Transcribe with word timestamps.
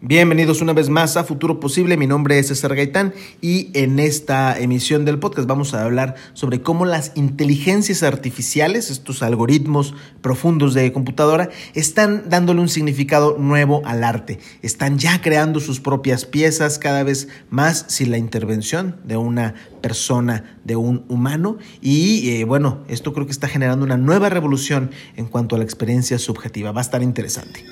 Bienvenidos 0.00 0.62
una 0.62 0.74
vez 0.74 0.90
más 0.90 1.16
a 1.16 1.24
Futuro 1.24 1.58
Posible, 1.58 1.96
mi 1.96 2.06
nombre 2.06 2.38
es 2.38 2.46
César 2.46 2.76
Gaitán 2.76 3.12
y 3.40 3.70
en 3.74 3.98
esta 3.98 4.56
emisión 4.56 5.04
del 5.04 5.18
podcast 5.18 5.48
vamos 5.48 5.74
a 5.74 5.82
hablar 5.82 6.14
sobre 6.34 6.62
cómo 6.62 6.84
las 6.84 7.10
inteligencias 7.16 8.04
artificiales, 8.04 8.92
estos 8.92 9.24
algoritmos 9.24 9.96
profundos 10.20 10.72
de 10.72 10.92
computadora, 10.92 11.50
están 11.74 12.30
dándole 12.30 12.60
un 12.60 12.68
significado 12.68 13.38
nuevo 13.38 13.82
al 13.84 14.04
arte, 14.04 14.38
están 14.62 15.00
ya 15.00 15.20
creando 15.20 15.58
sus 15.58 15.80
propias 15.80 16.24
piezas 16.24 16.78
cada 16.78 17.02
vez 17.02 17.26
más 17.50 17.84
sin 17.88 18.12
la 18.12 18.18
intervención 18.18 19.00
de 19.02 19.16
una 19.16 19.54
persona, 19.80 20.60
de 20.62 20.76
un 20.76 21.06
humano. 21.08 21.58
Y 21.80 22.30
eh, 22.30 22.44
bueno, 22.44 22.84
esto 22.86 23.12
creo 23.12 23.26
que 23.26 23.32
está 23.32 23.48
generando 23.48 23.84
una 23.84 23.96
nueva 23.96 24.28
revolución 24.28 24.92
en 25.16 25.26
cuanto 25.26 25.56
a 25.56 25.58
la 25.58 25.64
experiencia 25.64 26.20
subjetiva, 26.20 26.70
va 26.70 26.82
a 26.82 26.82
estar 26.82 27.02
interesante. 27.02 27.64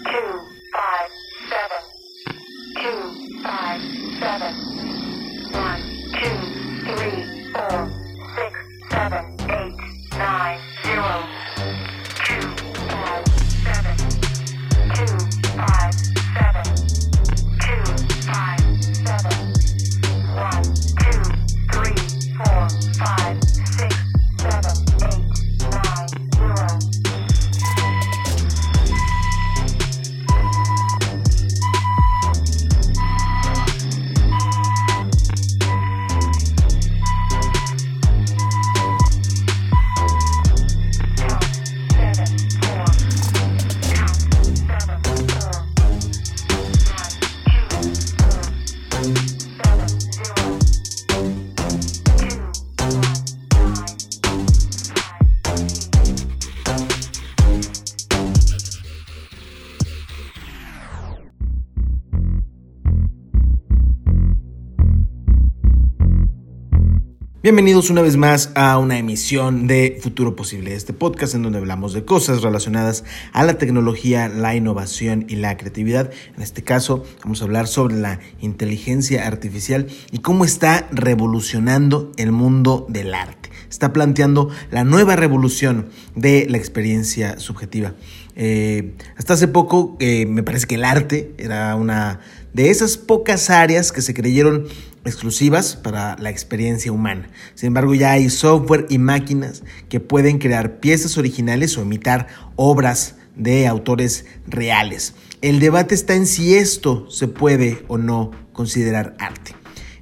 Bienvenidos 67.46 67.90
una 67.90 68.02
vez 68.02 68.16
más 68.16 68.50
a 68.56 68.76
una 68.76 68.98
emisión 68.98 69.68
de 69.68 70.00
Futuro 70.02 70.34
Posible, 70.34 70.74
este 70.74 70.92
podcast 70.92 71.36
en 71.36 71.44
donde 71.44 71.60
hablamos 71.60 71.92
de 71.92 72.04
cosas 72.04 72.42
relacionadas 72.42 73.04
a 73.32 73.44
la 73.44 73.56
tecnología, 73.56 74.26
la 74.26 74.56
innovación 74.56 75.26
y 75.28 75.36
la 75.36 75.56
creatividad. 75.56 76.10
En 76.36 76.42
este 76.42 76.64
caso 76.64 77.04
vamos 77.22 77.40
a 77.40 77.44
hablar 77.44 77.68
sobre 77.68 77.94
la 77.94 78.18
inteligencia 78.40 79.28
artificial 79.28 79.86
y 80.10 80.18
cómo 80.18 80.44
está 80.44 80.88
revolucionando 80.90 82.10
el 82.16 82.32
mundo 82.32 82.84
del 82.88 83.14
arte. 83.14 83.50
Está 83.70 83.92
planteando 83.92 84.50
la 84.72 84.82
nueva 84.82 85.14
revolución 85.14 85.86
de 86.16 86.48
la 86.50 86.56
experiencia 86.56 87.38
subjetiva. 87.38 87.94
Eh, 88.34 88.94
hasta 89.16 89.34
hace 89.34 89.46
poco 89.46 89.96
eh, 90.00 90.26
me 90.26 90.42
parece 90.42 90.66
que 90.66 90.74
el 90.74 90.84
arte 90.84 91.32
era 91.38 91.76
una 91.76 92.18
de 92.54 92.70
esas 92.70 92.96
pocas 92.96 93.50
áreas 93.50 93.92
que 93.92 94.02
se 94.02 94.14
creyeron 94.14 94.66
exclusivas 95.06 95.76
para 95.76 96.16
la 96.18 96.30
experiencia 96.30 96.92
humana. 96.92 97.28
Sin 97.54 97.68
embargo, 97.68 97.94
ya 97.94 98.12
hay 98.12 98.30
software 98.30 98.86
y 98.88 98.98
máquinas 98.98 99.62
que 99.88 100.00
pueden 100.00 100.38
crear 100.38 100.80
piezas 100.80 101.18
originales 101.18 101.76
o 101.78 101.82
imitar 101.82 102.26
obras 102.56 103.16
de 103.36 103.66
autores 103.66 104.26
reales. 104.46 105.14
El 105.42 105.60
debate 105.60 105.94
está 105.94 106.14
en 106.14 106.26
si 106.26 106.54
esto 106.54 107.08
se 107.10 107.28
puede 107.28 107.84
o 107.88 107.98
no 107.98 108.30
considerar 108.52 109.14
arte. 109.18 109.54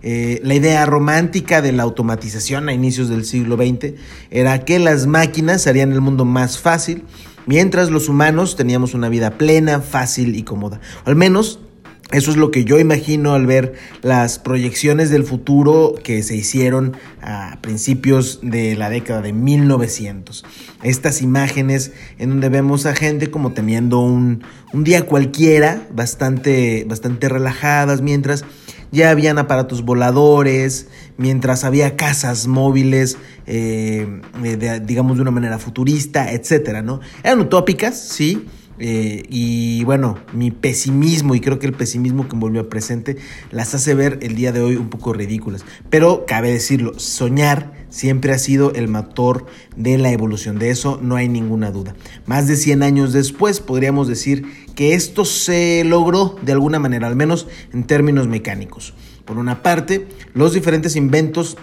Eh, 0.07 0.41
la 0.45 0.55
idea 0.55 0.85
romántica 0.85 1.63
de 1.63 1.73
la 1.73 1.83
automatización 1.83 2.69
a 2.69 2.75
inicios 2.75 3.09
del 3.09 3.25
siglo 3.25 3.57
XX 3.57 3.95
era 4.31 4.65
que 4.65 4.79
las 4.79 5.07
máquinas 5.07 5.67
harían 5.67 5.93
el 5.93 6.03
mundo 6.03 6.27
más 6.27 6.59
fácil, 6.59 7.05
mientras 7.47 7.91
los 7.91 8.11
humanos 8.11 8.55
teníamos 8.55 8.93
una 8.93 9.09
vida 9.09 9.39
plena, 9.39 9.81
fácil 9.81 10.37
y 10.37 10.43
cómoda. 10.43 10.81
Al 11.07 11.17
menos 11.17 11.61
eso 12.13 12.31
es 12.31 12.37
lo 12.37 12.51
que 12.51 12.65
yo 12.65 12.79
imagino 12.79 13.35
al 13.35 13.47
ver 13.47 13.75
las 14.03 14.39
proyecciones 14.39 15.11
del 15.11 15.25
futuro 15.25 15.95
que 16.03 16.23
se 16.23 16.37
hicieron 16.37 16.97
a 17.23 17.59
principios 17.61 18.41
de 18.43 18.77
la 18.77 18.91
década 18.91 19.23
de 19.23 19.33
1900. 19.33 20.45
Estas 20.83 21.23
imágenes 21.23 21.93
en 22.19 22.31
donde 22.31 22.51
vemos 22.51 22.87
a 22.87 22.95
gente 22.95 23.31
como 23.31 23.53
teniendo 23.53 24.01
un, 24.01 24.45
día 24.73 25.07
cualquiera, 25.07 25.87
bastante, 25.93 26.85
bastante 26.87 27.29
relajadas, 27.29 28.03
mientras 28.03 28.45
ya 28.93 29.11
habían 29.11 29.39
aparatos 29.39 29.83
voladores, 29.83 30.89
mientras 31.17 31.65
había 31.65 31.97
casas 31.97 32.47
móviles, 32.47 33.17
eh, 33.47 34.21
digamos 34.83 35.17
de 35.17 35.23
una 35.23 35.31
manera 35.31 35.59
futurista, 35.59 36.31
etcétera, 36.31 36.83
¿no? 36.83 37.01
Eran 37.25 37.41
utópicas, 37.41 37.99
sí 37.99 38.47
eh, 38.79 39.23
y 39.29 39.85
bueno, 39.85 40.19
mi 40.33 40.51
pesimismo, 40.51 41.35
y 41.35 41.41
creo 41.41 41.59
que 41.59 41.67
el 41.67 41.73
pesimismo 41.73 42.29
que 42.29 42.37
volvió 42.37 42.63
a 42.63 42.69
presente, 42.69 43.17
las 43.51 43.75
hace 43.75 43.95
ver 43.95 44.19
el 44.23 44.35
día 44.35 44.53
de 44.53 44.61
hoy 44.61 44.77
un 44.77 44.89
poco 44.89 45.13
ridículas. 45.13 45.65
Pero 45.91 46.25
cabe 46.27 46.51
decirlo, 46.51 46.99
soñar 46.99 47.73
siempre 47.89 48.33
ha 48.33 48.39
sido 48.39 48.73
el 48.75 48.89
motor 48.89 49.47
de 49.77 49.99
la 49.99 50.11
evolución, 50.11 50.59
de 50.59 50.71
eso 50.71 50.99
no 51.01 51.17
hay 51.17 51.29
ninguna 51.29 51.71
duda. 51.71 51.95
Más 52.27 52.49
de 52.49 52.57
100 52.57 52.83
años 52.83 53.13
después 53.13 53.61
podríamos 53.61 54.09
decir 54.09 54.45
que 54.75 54.95
esto 54.95 55.25
se 55.25 55.85
logró 55.85 56.37
de 56.43 56.53
alguna 56.53 56.81
manera, 56.81 57.07
al 57.07 57.17
menos 57.17 57.47
en 57.73 57.85
términos 57.85 58.27
mecánicos. 58.27 58.95
Por 59.25 59.39
una 59.39 59.63
parte, 59.63 60.07
los 60.35 60.53
diferentes 60.53 60.97
inventos 60.97 61.57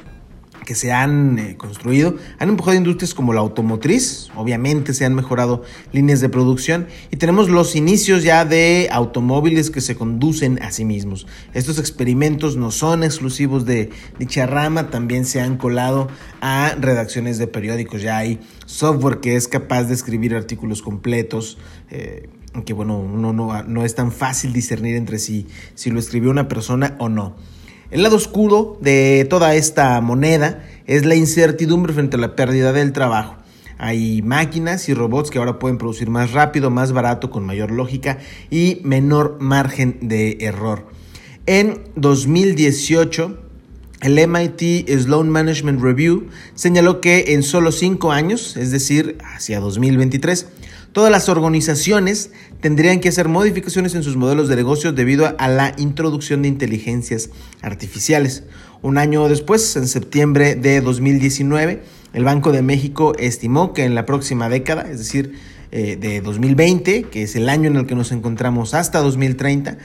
que 0.65 0.75
se 0.75 0.91
han 0.91 1.39
eh, 1.39 1.57
construido 1.57 2.15
han 2.39 2.49
empujado 2.49 2.77
industrias 2.77 3.13
como 3.13 3.33
la 3.33 3.41
automotriz, 3.41 4.29
obviamente 4.35 4.93
se 4.93 5.05
han 5.05 5.15
mejorado 5.15 5.63
líneas 5.91 6.21
de 6.21 6.29
producción 6.29 6.87
y 7.09 7.17
tenemos 7.17 7.49
los 7.49 7.75
inicios 7.75 8.23
ya 8.23 8.45
de 8.45 8.89
automóviles 8.91 9.69
que 9.71 9.81
se 9.81 9.95
conducen 9.95 10.61
a 10.61 10.71
sí 10.71 10.85
mismos. 10.85 11.27
Estos 11.53 11.79
experimentos 11.79 12.57
no 12.57 12.71
son 12.71 13.03
exclusivos 13.03 13.65
de 13.65 13.89
dicha 14.19 14.45
rama, 14.45 14.89
también 14.89 15.25
se 15.25 15.41
han 15.41 15.57
colado 15.57 16.07
a 16.41 16.75
redacciones 16.79 17.37
de 17.37 17.47
periódicos, 17.47 18.01
ya 18.01 18.17
hay 18.17 18.39
software 18.65 19.19
que 19.19 19.35
es 19.35 19.47
capaz 19.47 19.83
de 19.83 19.93
escribir 19.93 20.35
artículos 20.35 20.81
completos. 20.81 21.57
Eh, 21.89 22.29
que 22.65 22.73
bueno, 22.73 23.07
no, 23.07 23.31
no, 23.31 23.85
es 23.85 23.95
tan 23.95 24.11
fácil 24.11 24.51
discernir 24.51 24.97
entre 24.97 25.19
si, 25.19 25.47
si 25.73 25.89
lo 25.89 25.99
escribió 25.99 26.29
una 26.29 26.49
persona 26.49 26.97
o 26.99 27.07
no. 27.07 27.37
El 27.91 28.03
lado 28.03 28.15
oscuro 28.15 28.77
de 28.79 29.27
toda 29.29 29.53
esta 29.53 29.99
moneda 29.99 30.63
es 30.87 31.05
la 31.05 31.15
incertidumbre 31.15 31.91
frente 31.91 32.15
a 32.15 32.19
la 32.21 32.37
pérdida 32.37 32.71
del 32.71 32.93
trabajo. 32.93 33.35
Hay 33.77 34.21
máquinas 34.21 34.87
y 34.87 34.93
robots 34.93 35.29
que 35.29 35.39
ahora 35.39 35.59
pueden 35.59 35.77
producir 35.77 36.09
más 36.09 36.31
rápido, 36.31 36.69
más 36.69 36.93
barato, 36.93 37.29
con 37.29 37.45
mayor 37.45 37.69
lógica 37.69 38.19
y 38.49 38.79
menor 38.85 39.39
margen 39.41 39.97
de 40.01 40.37
error. 40.39 40.87
En 41.45 41.81
2018, 41.97 43.37
el 44.03 44.25
MIT 44.25 44.87
Sloan 44.87 45.29
Management 45.29 45.81
Review 45.81 46.27
señaló 46.55 47.01
que 47.01 47.33
en 47.33 47.43
solo 47.43 47.73
5 47.73 48.13
años, 48.13 48.55
es 48.55 48.71
decir, 48.71 49.17
hacia 49.35 49.59
2023, 49.59 50.47
Todas 50.93 51.09
las 51.09 51.29
organizaciones 51.29 52.31
tendrían 52.59 52.99
que 52.99 53.07
hacer 53.07 53.29
modificaciones 53.29 53.95
en 53.95 54.03
sus 54.03 54.17
modelos 54.17 54.49
de 54.49 54.57
negocio 54.57 54.91
debido 54.91 55.33
a 55.37 55.47
la 55.47 55.73
introducción 55.77 56.41
de 56.41 56.49
inteligencias 56.49 57.29
artificiales. 57.61 58.43
Un 58.81 58.97
año 58.97 59.29
después, 59.29 59.77
en 59.77 59.87
septiembre 59.87 60.55
de 60.55 60.81
2019, 60.81 61.81
el 62.13 62.23
Banco 62.25 62.51
de 62.51 62.61
México 62.61 63.13
estimó 63.17 63.71
que 63.71 63.85
en 63.85 63.95
la 63.95 64.05
próxima 64.05 64.49
década, 64.49 64.81
es 64.91 64.97
decir, 64.97 65.33
eh, 65.71 65.95
de 65.95 66.19
2020, 66.19 67.03
que 67.03 67.23
es 67.23 67.37
el 67.37 67.47
año 67.47 67.69
en 67.69 67.77
el 67.77 67.85
que 67.85 67.95
nos 67.95 68.11
encontramos 68.11 68.73
hasta 68.73 68.99
2030, 68.99 69.77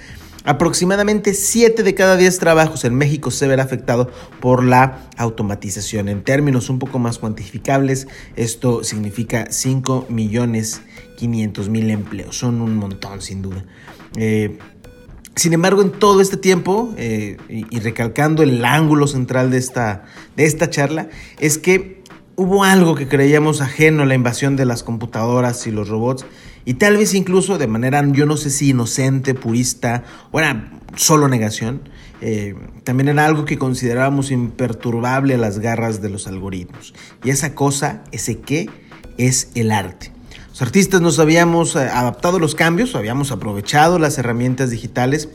Aproximadamente 0.46 1.34
7 1.34 1.82
de 1.82 1.94
cada 1.94 2.16
10 2.16 2.38
trabajos 2.38 2.84
en 2.84 2.94
México 2.94 3.32
se 3.32 3.48
verá 3.48 3.64
afectado 3.64 4.10
por 4.40 4.64
la 4.64 5.08
automatización. 5.16 6.08
En 6.08 6.22
términos 6.22 6.70
un 6.70 6.78
poco 6.78 7.00
más 7.00 7.18
cuantificables, 7.18 8.06
esto 8.36 8.84
significa 8.84 9.48
5 9.50 10.06
millones 10.08 10.82
500 11.16 11.68
mil 11.68 11.90
empleos. 11.90 12.38
Son 12.38 12.60
un 12.60 12.76
montón, 12.76 13.20
sin 13.22 13.42
duda. 13.42 13.64
Eh, 14.16 14.58
sin 15.34 15.52
embargo, 15.52 15.82
en 15.82 15.90
todo 15.90 16.20
este 16.20 16.36
tiempo, 16.36 16.94
eh, 16.96 17.36
y, 17.48 17.80
recalcando 17.80 18.42
el 18.42 18.64
ángulo 18.64 19.06
central 19.06 19.50
de 19.50 19.58
esta, 19.58 20.04
de 20.36 20.44
esta 20.46 20.70
charla, 20.70 21.08
es 21.40 21.58
que 21.58 22.02
hubo 22.36 22.64
algo 22.64 22.94
que 22.94 23.08
creíamos 23.08 23.60
ajeno 23.60 24.04
a 24.04 24.06
la 24.06 24.14
invasión 24.14 24.56
de 24.56 24.64
las 24.64 24.82
computadoras 24.82 25.66
y 25.66 25.72
los 25.72 25.88
robots, 25.88 26.24
y 26.66 26.74
tal 26.74 26.96
vez 26.96 27.14
incluso 27.14 27.56
de 27.58 27.68
manera, 27.68 28.04
yo 28.10 28.26
no 28.26 28.36
sé 28.36 28.50
si 28.50 28.70
inocente, 28.70 29.34
purista, 29.34 30.02
o 30.32 30.40
era 30.40 30.72
solo 30.96 31.28
negación, 31.28 31.88
eh, 32.20 32.56
también 32.82 33.08
era 33.08 33.24
algo 33.24 33.44
que 33.44 33.56
considerábamos 33.56 34.32
imperturbable 34.32 35.34
a 35.34 35.38
las 35.38 35.60
garras 35.60 36.02
de 36.02 36.10
los 36.10 36.26
algoritmos. 36.26 36.92
Y 37.22 37.30
esa 37.30 37.54
cosa, 37.54 38.02
ese 38.10 38.40
qué, 38.40 38.68
es 39.16 39.50
el 39.54 39.70
arte. 39.70 40.12
Los 40.48 40.60
artistas 40.60 41.00
nos 41.00 41.20
habíamos 41.20 41.76
eh, 41.76 41.80
adaptado 41.80 42.38
a 42.38 42.40
los 42.40 42.56
cambios, 42.56 42.96
habíamos 42.96 43.30
aprovechado 43.30 44.00
las 44.00 44.18
herramientas 44.18 44.70
digitales, 44.70 45.28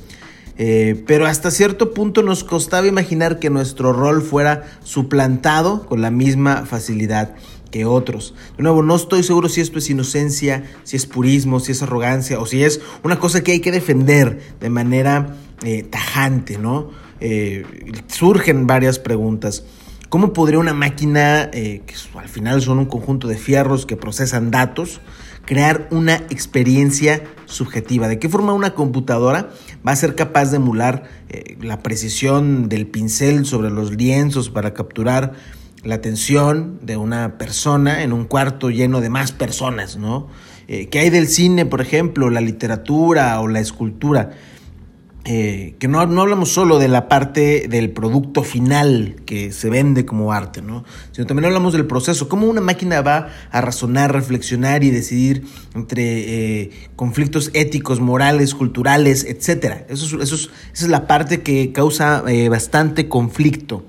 eh, 0.58 1.02
pero 1.08 1.28
hasta 1.28 1.50
cierto 1.50 1.94
punto 1.94 2.24
nos 2.24 2.44
costaba 2.44 2.88
imaginar 2.88 3.40
que 3.40 3.50
nuestro 3.50 3.94
rol 3.94 4.22
fuera 4.22 4.66
suplantado 4.84 5.86
con 5.86 6.02
la 6.02 6.12
misma 6.12 6.66
facilidad 6.66 7.36
que 7.72 7.86
otros. 7.86 8.36
De 8.58 8.64
nuevo, 8.64 8.84
no 8.84 8.96
estoy 8.96 9.24
seguro 9.24 9.50
si 9.50 9.62
esto 9.62 9.80
es 9.80 9.90
inocencia, 9.90 10.64
si 10.84 10.98
es 10.98 11.06
purismo, 11.06 11.60
si 11.60 11.72
es 11.72 11.82
arrogancia 11.82 12.40
o 12.40 12.46
si 12.46 12.64
es 12.64 12.82
una 13.04 13.20
cosa 13.20 13.44
que 13.44 13.54
hay 13.54 13.60
que 13.62 13.72
defender 13.72 14.40
de 14.60 14.70
manera 14.70 15.36
eh, 15.64 15.84
tajante, 15.84 16.58
¿no? 16.58 16.90
surgen 18.08 18.66
varias 18.66 18.98
preguntas. 18.98 19.64
¿Cómo 20.12 20.34
podría 20.34 20.60
una 20.60 20.74
máquina, 20.74 21.50
eh, 21.54 21.84
que 21.86 21.96
al 22.20 22.28
final 22.28 22.62
son 22.62 22.80
un 22.80 22.86
conjunto 22.86 23.30
de 23.30 23.38
fierros 23.38 23.86
que 23.86 23.96
procesan 23.96 24.52
datos, 24.52 25.00
crear 25.46 25.88
una 25.90 26.16
experiencia 26.30 27.24
subjetiva? 27.46 28.10
¿De 28.10 28.20
qué 28.20 28.28
forma 28.28 28.52
una 28.52 28.74
computadora 28.74 29.52
va 29.88 29.94
a 29.94 29.96
ser 29.96 30.16
capaz 30.16 30.52
de 30.52 30.58
emular 30.58 31.06
eh, 31.30 31.56
la 31.62 31.80
precisión 31.82 32.68
del 32.68 32.88
pincel 32.88 33.46
sobre 33.46 33.70
los 33.70 33.96
lienzos 33.96 34.50
para 34.50 34.74
capturar 34.74 35.32
la 35.84 35.96
atención 35.96 36.80
de 36.82 36.98
una 36.98 37.38
persona 37.38 38.04
en 38.04 38.14
un 38.14 38.26
cuarto 38.26 38.70
lleno 38.70 39.02
de 39.02 39.10
más 39.10 39.32
personas, 39.32 39.98
¿no? 39.98 40.28
Eh, 40.68 40.88
¿Qué 40.88 41.00
hay 41.00 41.10
del 41.10 41.28
cine, 41.28 41.66
por 41.66 41.82
ejemplo, 41.82 42.30
la 42.30 42.42
literatura 42.42 43.40
o 43.42 43.48
la 43.48 43.60
escultura? 43.60 44.32
Eh, 45.24 45.76
que 45.78 45.88
no, 45.88 46.04
no, 46.08 46.22
hablamos 46.22 46.50
solo 46.50 46.80
de 46.80 46.88
la 46.88 47.08
parte 47.08 47.68
del 47.70 47.92
producto 47.92 48.42
final 48.44 49.18
que 49.28 49.52
se 49.52 49.70
vende 49.70 50.04
como 50.04 50.34
arte, 50.34 50.64
¿no? 50.64 50.84
sino 51.12 51.28
también 51.28 51.46
hablamos 51.46 51.74
del 51.74 51.86
proceso, 51.86 52.28
cómo 52.28 52.48
una 52.48 52.60
máquina 52.60 53.02
va 53.02 53.30
a 53.52 53.62
razonar, 53.62 54.12
reflexionar 54.12 54.84
y 54.84 54.90
decidir 54.90 55.44
entre 55.76 56.62
eh, 56.62 56.72
conflictos 56.96 57.52
éticos, 57.54 58.00
morales, 58.00 58.56
culturales, 58.56 59.24
etc. 59.24 59.84
Eso, 59.90 60.20
eso 60.24 60.36
esa 60.36 60.50
es 60.74 60.90
la 60.90 61.06
parte 61.06 61.42
que 61.44 61.72
causa 61.72 62.24
eh, 62.28 62.50
bastante 62.50 63.08
conflicto. 63.08 63.86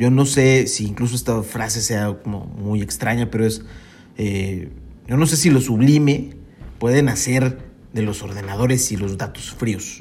Yo 0.00 0.10
no 0.10 0.24
sé 0.24 0.66
si 0.66 0.86
incluso 0.86 1.14
esta 1.14 1.42
frase 1.42 1.82
sea 1.82 2.16
como 2.22 2.46
muy 2.46 2.80
extraña, 2.80 3.30
pero 3.30 3.46
es, 3.46 3.62
yo 4.16 5.16
no 5.16 5.26
sé 5.26 5.36
si 5.36 5.50
lo 5.50 5.60
sublime 5.60 6.30
pueden 6.78 7.10
hacer 7.10 7.58
de 7.92 8.02
los 8.02 8.22
ordenadores 8.22 8.90
y 8.92 8.96
los 8.96 9.18
datos 9.18 9.54
fríos. 9.56 9.98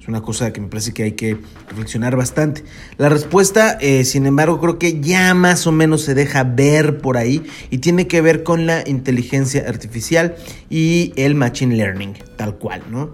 Es 0.00 0.08
una 0.08 0.22
cosa 0.22 0.52
que 0.52 0.60
me 0.60 0.66
parece 0.66 0.92
que 0.92 1.04
hay 1.04 1.12
que 1.12 1.38
reflexionar 1.68 2.16
bastante. 2.16 2.64
La 2.96 3.08
respuesta, 3.08 3.78
eh, 3.80 4.04
sin 4.04 4.26
embargo, 4.26 4.60
creo 4.60 4.78
que 4.78 5.00
ya 5.00 5.34
más 5.34 5.66
o 5.66 5.72
menos 5.72 6.02
se 6.02 6.14
deja 6.14 6.42
ver 6.42 6.98
por 6.98 7.16
ahí 7.16 7.44
y 7.70 7.78
tiene 7.78 8.08
que 8.08 8.20
ver 8.20 8.42
con 8.42 8.66
la 8.66 8.82
inteligencia 8.88 9.68
artificial 9.68 10.34
y 10.68 11.12
el 11.16 11.36
machine 11.36 11.76
learning, 11.76 12.14
tal 12.36 12.56
cual, 12.56 12.82
¿no? 12.90 13.12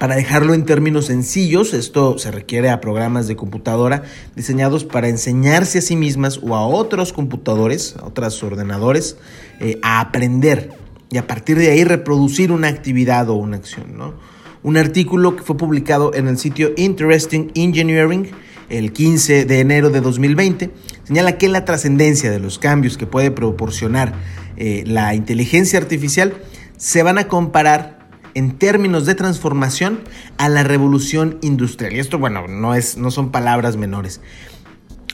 Para 0.00 0.16
dejarlo 0.16 0.54
en 0.54 0.64
términos 0.64 1.04
sencillos, 1.08 1.74
esto 1.74 2.16
se 2.16 2.30
requiere 2.30 2.70
a 2.70 2.80
programas 2.80 3.28
de 3.28 3.36
computadora 3.36 4.02
diseñados 4.34 4.84
para 4.84 5.08
enseñarse 5.08 5.76
a 5.76 5.82
sí 5.82 5.94
mismas 5.94 6.40
o 6.42 6.56
a 6.56 6.66
otros 6.66 7.12
computadores, 7.12 7.96
a 8.00 8.06
otros 8.06 8.42
ordenadores, 8.42 9.18
eh, 9.60 9.78
a 9.82 10.00
aprender 10.00 10.70
y 11.10 11.18
a 11.18 11.26
partir 11.26 11.58
de 11.58 11.70
ahí 11.70 11.84
reproducir 11.84 12.50
una 12.50 12.68
actividad 12.68 13.28
o 13.28 13.34
una 13.34 13.58
acción. 13.58 14.14
Un 14.62 14.78
artículo 14.78 15.36
que 15.36 15.42
fue 15.42 15.58
publicado 15.58 16.14
en 16.14 16.28
el 16.28 16.38
sitio 16.38 16.72
Interesting 16.78 17.50
Engineering 17.54 18.30
el 18.70 18.94
15 18.94 19.44
de 19.44 19.60
enero 19.60 19.90
de 19.90 20.00
2020 20.00 20.70
señala 21.04 21.36
que 21.36 21.50
la 21.50 21.66
trascendencia 21.66 22.30
de 22.30 22.40
los 22.40 22.58
cambios 22.58 22.96
que 22.96 23.06
puede 23.06 23.32
proporcionar 23.32 24.14
eh, 24.56 24.82
la 24.86 25.14
inteligencia 25.14 25.78
artificial 25.78 26.38
se 26.78 27.02
van 27.02 27.18
a 27.18 27.28
comparar 27.28 27.99
en 28.34 28.58
términos 28.58 29.06
de 29.06 29.14
transformación 29.14 30.00
a 30.38 30.48
la 30.48 30.62
revolución 30.62 31.38
industrial. 31.42 31.94
Y 31.94 31.98
esto, 31.98 32.18
bueno, 32.18 32.46
no, 32.48 32.74
es, 32.74 32.96
no 32.96 33.10
son 33.10 33.30
palabras 33.30 33.76
menores. 33.76 34.20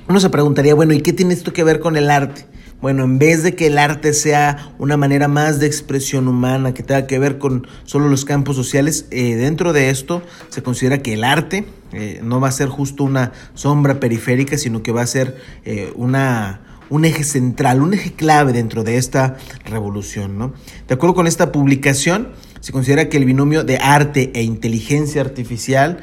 Uno 0.08 0.20
se 0.20 0.30
preguntaría, 0.30 0.74
bueno, 0.74 0.92
¿y 0.92 1.00
qué 1.00 1.12
tiene 1.12 1.34
esto 1.34 1.52
que 1.52 1.64
ver 1.64 1.80
con 1.80 1.96
el 1.96 2.10
arte? 2.10 2.46
Bueno, 2.80 3.04
en 3.04 3.18
vez 3.18 3.42
de 3.42 3.54
que 3.54 3.68
el 3.68 3.78
arte 3.78 4.12
sea 4.12 4.72
una 4.78 4.98
manera 4.98 5.28
más 5.28 5.58
de 5.58 5.66
expresión 5.66 6.28
humana, 6.28 6.74
que 6.74 6.82
tenga 6.82 7.06
que 7.06 7.18
ver 7.18 7.38
con 7.38 7.66
solo 7.84 8.08
los 8.08 8.26
campos 8.26 8.54
sociales, 8.54 9.06
eh, 9.10 9.34
dentro 9.34 9.72
de 9.72 9.88
esto 9.88 10.22
se 10.50 10.62
considera 10.62 10.98
que 11.02 11.14
el 11.14 11.24
arte 11.24 11.66
eh, 11.92 12.20
no 12.22 12.38
va 12.38 12.48
a 12.48 12.52
ser 12.52 12.68
justo 12.68 13.02
una 13.02 13.32
sombra 13.54 13.98
periférica, 13.98 14.58
sino 14.58 14.82
que 14.82 14.92
va 14.92 15.00
a 15.00 15.06
ser 15.06 15.36
eh, 15.64 15.90
una, 15.96 16.60
un 16.90 17.06
eje 17.06 17.24
central, 17.24 17.80
un 17.80 17.94
eje 17.94 18.12
clave 18.12 18.52
dentro 18.52 18.84
de 18.84 18.98
esta 18.98 19.38
revolución. 19.64 20.36
¿no? 20.36 20.52
De 20.86 20.94
acuerdo 20.94 21.14
con 21.14 21.26
esta 21.26 21.52
publicación, 21.52 22.28
se 22.66 22.72
considera 22.72 23.08
que 23.08 23.16
el 23.16 23.26
binomio 23.26 23.62
de 23.62 23.76
arte 23.78 24.32
e 24.34 24.42
inteligencia 24.42 25.20
artificial, 25.20 26.00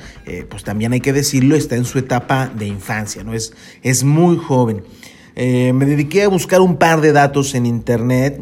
pues 0.50 0.64
también 0.64 0.94
hay 0.94 1.02
que 1.02 1.12
decirlo, 1.12 1.58
está 1.58 1.76
en 1.76 1.84
su 1.84 2.00
etapa 2.00 2.48
de 2.48 2.68
infancia, 2.68 3.22
¿no? 3.22 3.34
es, 3.34 3.52
es 3.82 4.06
muy 4.06 4.38
joven. 4.38 4.82
Eh, 5.36 5.74
me 5.74 5.86
dediqué 5.86 6.24
a 6.24 6.28
buscar 6.28 6.62
un 6.62 6.78
par 6.78 7.02
de 7.02 7.12
datos 7.12 7.56
en 7.56 7.66
internet 7.66 8.40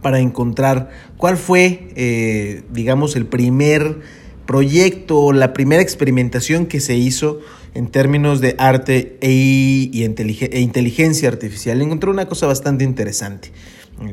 para 0.00 0.20
encontrar 0.20 0.90
cuál 1.16 1.36
fue, 1.36 1.90
eh, 1.96 2.62
digamos, 2.72 3.16
el 3.16 3.26
primer 3.26 3.98
proyecto 4.46 5.18
o 5.18 5.32
la 5.32 5.52
primera 5.52 5.82
experimentación 5.82 6.66
que 6.66 6.80
se 6.80 6.94
hizo 6.94 7.40
en 7.74 7.88
términos 7.88 8.40
de 8.40 8.54
arte 8.58 9.18
e, 9.20 9.90
e 9.92 10.60
inteligencia 10.60 11.28
artificial. 11.28 11.82
Encontré 11.82 12.10
una 12.10 12.26
cosa 12.26 12.46
bastante 12.46 12.84
interesante. 12.84 13.50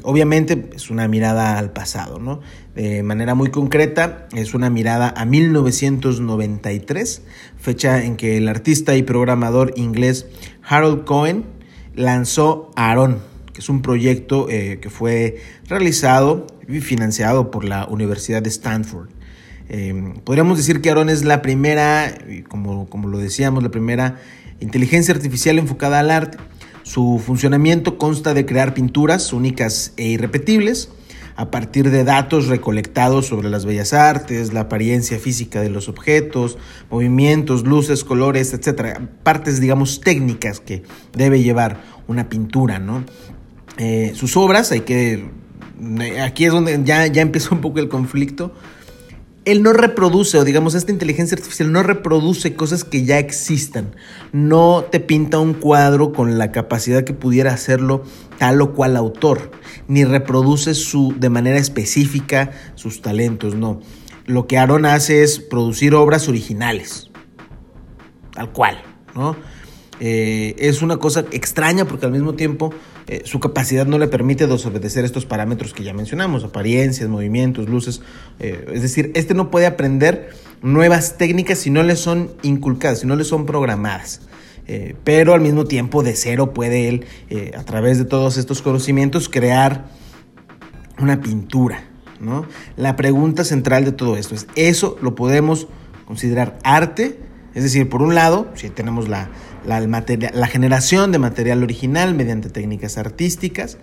Obviamente 0.04 0.70
es 0.76 0.90
una 0.90 1.08
mirada 1.08 1.60
al 1.60 1.72
pasado, 1.72 2.18
¿no? 2.20 2.42
De 2.74 3.04
manera 3.04 3.36
muy 3.36 3.52
concreta, 3.52 4.28
es 4.36 4.54
una 4.54 4.70
mirada 4.70 5.14
a 5.16 5.26
1993, 5.26 7.22
fecha 7.58 8.04
en 8.04 8.18
que 8.18 8.38
el 8.38 8.48
artista 8.48 8.96
y 8.96 9.04
programador 9.04 9.74
inglés 9.76 10.26
Harold 10.64 11.06
Cohen 11.06 11.46
lanzó 11.94 12.72
Aaron, 12.76 13.20
que 13.54 13.62
es 13.62 13.70
un 13.70 13.82
proyecto 13.82 14.48
eh, 14.50 14.80
que 14.82 14.90
fue 14.90 15.38
realizado 15.68 16.48
y 16.68 16.80
financiado 16.82 17.52
por 17.52 17.64
la 17.64 17.86
Universidad 17.86 18.42
de 18.42 18.50
Stanford. 18.50 19.10
Em, 19.70 20.16
podríamos 20.16 20.58
decir 20.58 20.82
que 20.82 20.90
Aaron 20.90 21.10
es 21.10 21.24
la 21.24 21.42
primera, 21.42 22.18
como, 22.48 22.90
como 22.90 23.08
lo 23.08 23.20
decíamos, 23.20 23.64
la 23.64 23.70
primera 23.70 24.20
inteligencia 24.60 25.14
artificial 25.14 25.60
enfocada 25.60 26.00
al 26.00 26.12
arte. 26.12 26.38
Su 26.86 27.20
funcionamiento 27.20 27.98
consta 27.98 28.36
de 28.36 28.46
crear 28.46 28.76
pinturas 28.76 29.34
únicas 29.34 29.94
e 29.98 30.06
irrepetibles, 30.06 30.90
a 31.36 31.50
partir 31.50 31.90
de 31.90 32.04
datos 32.04 32.46
recolectados 32.46 33.26
sobre 33.26 33.50
las 33.50 33.66
bellas 33.66 33.92
artes, 33.92 34.54
la 34.54 34.62
apariencia 34.62 35.18
física 35.18 35.62
de 35.62 35.70
los 35.72 35.90
objetos, 35.90 36.60
movimientos, 36.92 37.64
luces, 37.64 38.04
colores, 38.04 38.54
etcétera, 38.54 39.10
partes, 39.24 39.60
digamos, 39.60 40.00
técnicas 40.00 40.60
que 40.60 40.84
debe 41.12 41.42
llevar 41.42 41.82
una 42.08 42.30
pintura, 42.30 42.78
¿no? 42.78 43.04
Eh, 43.78 44.12
sus 44.14 44.38
obras, 44.38 44.72
hay 44.72 44.82
que. 44.82 45.28
Aquí 46.24 46.46
es 46.46 46.52
donde 46.52 46.80
ya, 46.84 47.08
ya 47.08 47.24
empieza 47.24 47.50
un 47.56 47.62
poco 47.62 47.80
el 47.80 47.90
conflicto 47.90 48.54
él 49.46 49.62
no 49.62 49.74
reproduce, 49.74 50.40
o 50.40 50.44
digamos, 50.44 50.74
esta 50.74 50.92
inteligencia 50.92 51.36
artificial 51.36 51.72
no 51.72 51.84
reproduce 51.84 52.56
cosas 52.56 52.84
que 52.84 53.06
ya 53.06 53.20
existan. 53.20 53.96
No 54.32 54.86
te 54.92 55.00
pinta 55.00 55.40
un 55.40 55.54
cuadro 55.54 56.12
con 56.12 56.40
la 56.40 56.52
capacidad 56.52 57.04
que 57.04 57.14
pudiera 57.14 57.54
hacerlo 57.54 58.04
tal 58.40 58.60
o 58.62 58.74
cual 58.74 58.98
autor, 58.98 59.52
ni 59.88 60.04
reproduce 60.04 60.74
su, 60.74 61.14
de 61.18 61.30
manera 61.30 61.60
específica 61.60 62.52
sus 62.74 63.02
talentos, 63.02 63.56
no. 63.56 63.82
Lo 64.26 64.48
que 64.48 64.58
Aaron 64.58 64.88
hace 64.88 65.22
es 65.22 65.40
producir 65.40 65.94
obras 65.94 66.28
originales, 66.28 67.12
tal 68.34 68.52
cual, 68.52 68.82
¿no? 69.14 69.36
Eh, 70.00 70.56
es 70.58 70.82
una 70.82 70.98
cosa 70.98 71.24
extraña 71.32 71.86
porque 71.86 72.08
al 72.08 72.12
mismo 72.12 72.34
tiempo 72.34 72.74
eh, 73.08 73.22
su 73.26 73.40
capacidad 73.40 73.86
no 73.86 73.98
le 73.98 74.08
permite 74.08 74.48
desobedecer 74.48 75.06
estos 75.06 75.26
parámetros 75.26 75.74
que 75.74 75.84
ya 75.84 75.94
mencionamos, 75.94 76.44
apariencias, 76.44 77.10
movimientos, 77.10 77.70
luces. 77.70 78.02
Eh, 78.40 78.66
es 78.74 78.82
decir, 78.82 79.12
este 79.16 79.34
no 79.34 79.52
puede 79.52 79.68
aprender 79.68 80.30
nuevas 80.62 81.18
técnicas 81.18 81.60
si 81.60 81.70
no 81.70 81.84
le 81.84 81.96
son 81.96 82.32
inculcadas, 82.42 83.00
si 83.00 83.08
no 83.08 83.16
le 83.16 83.24
son 83.24 83.46
programadas. 83.46 84.22
pero 85.04 85.36
al 85.36 85.42
mismo 85.42 85.66
tiempo 85.66 86.02
de 86.02 86.16
cero 86.16 86.52
puede 86.52 86.88
él, 86.88 87.06
a 87.56 87.64
través 87.66 88.00
de 88.00 88.06
todos 88.06 88.38
estos 88.38 88.64
conocimientos, 88.64 89.30
crear 89.30 89.86
una 90.98 91.22
pintura. 91.22 91.84
¿no? 92.20 92.46
La 92.76 92.96
pregunta 92.96 93.44
central 93.44 93.86
de 93.86 93.92
todo 93.92 94.18
esto 94.18 94.36
es, 94.36 94.48
¿eso 94.56 94.98
lo 95.02 95.14
podemos 95.14 95.68
considerar 96.06 96.58
arte? 96.64 97.20
Es 97.56 97.64
decir, 97.64 97.90
por 97.90 98.02
un 98.02 98.14
lado, 98.14 98.52
si 98.56 98.70
tenemos 98.70 99.08
la, 99.08 99.30
generación 100.48 101.14
de 101.14 101.20
material 101.20 101.64
original 101.64 102.14
mediante 102.14 102.50
técnicas 102.50 102.98
artísticas, 102.98 103.78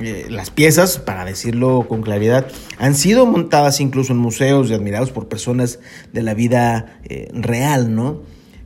eh, 0.00 0.26
las 0.30 0.50
piezas, 0.50 0.98
para 0.98 1.26
decirlo 1.26 1.86
con 1.86 2.00
claridad, 2.00 2.46
han 2.78 2.94
sido 2.94 3.26
montadas 3.26 3.80
incluso 3.80 4.14
en 4.14 4.18
museos 4.18 4.70
y 4.70 4.74
admirados 4.74 5.12
por 5.12 5.28
personas 5.28 5.80
de 6.14 6.22
la 6.22 6.32
vida 6.32 6.98
eh, 7.04 7.28
real, 7.34 7.94
¿no? 7.94 8.22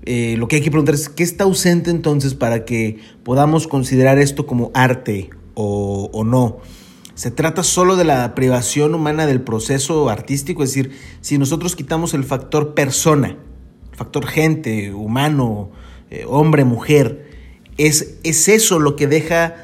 Eh, 0.06 0.36
lo 0.38 0.46
que 0.46 0.56
hay 0.56 0.62
que 0.62 0.70
preguntar 0.70 0.94
es, 0.94 1.08
¿qué 1.08 1.24
está 1.24 1.44
ausente 1.44 1.90
entonces 1.90 2.34
para 2.34 2.64
que 2.64 3.00
podamos 3.24 3.66
considerar 3.66 4.18
esto 4.18 4.46
como 4.46 4.70
arte 4.72 5.30
o, 5.54 6.10
o 6.12 6.22
no? 6.22 6.58
Se 7.14 7.32
trata 7.32 7.64
solo 7.64 7.96
de 7.96 8.04
la 8.04 8.34
privación 8.36 8.94
humana 8.94 9.26
del 9.26 9.40
proceso 9.40 10.10
artístico, 10.10 10.62
es 10.62 10.70
decir, 10.74 10.92
si 11.20 11.38
nosotros 11.38 11.74
quitamos 11.74 12.12
el 12.14 12.22
factor 12.22 12.74
persona, 12.74 13.38
factor 13.94 14.26
gente, 14.26 14.92
humano, 14.92 15.70
eh, 16.10 16.24
hombre, 16.28 16.64
mujer, 16.64 17.30
es, 17.78 18.16
es, 18.22 18.48
eso 18.48 18.78
lo 18.78 18.96
que 18.96 19.06
deja 19.06 19.54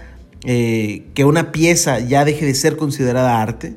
eh, 0.44 1.06
que 1.14 1.24
una 1.24 1.52
pieza 1.52 2.00
ya 2.00 2.24
deje 2.24 2.46
de 2.46 2.54
ser 2.54 2.76
considerada 2.76 3.40
arte. 3.40 3.76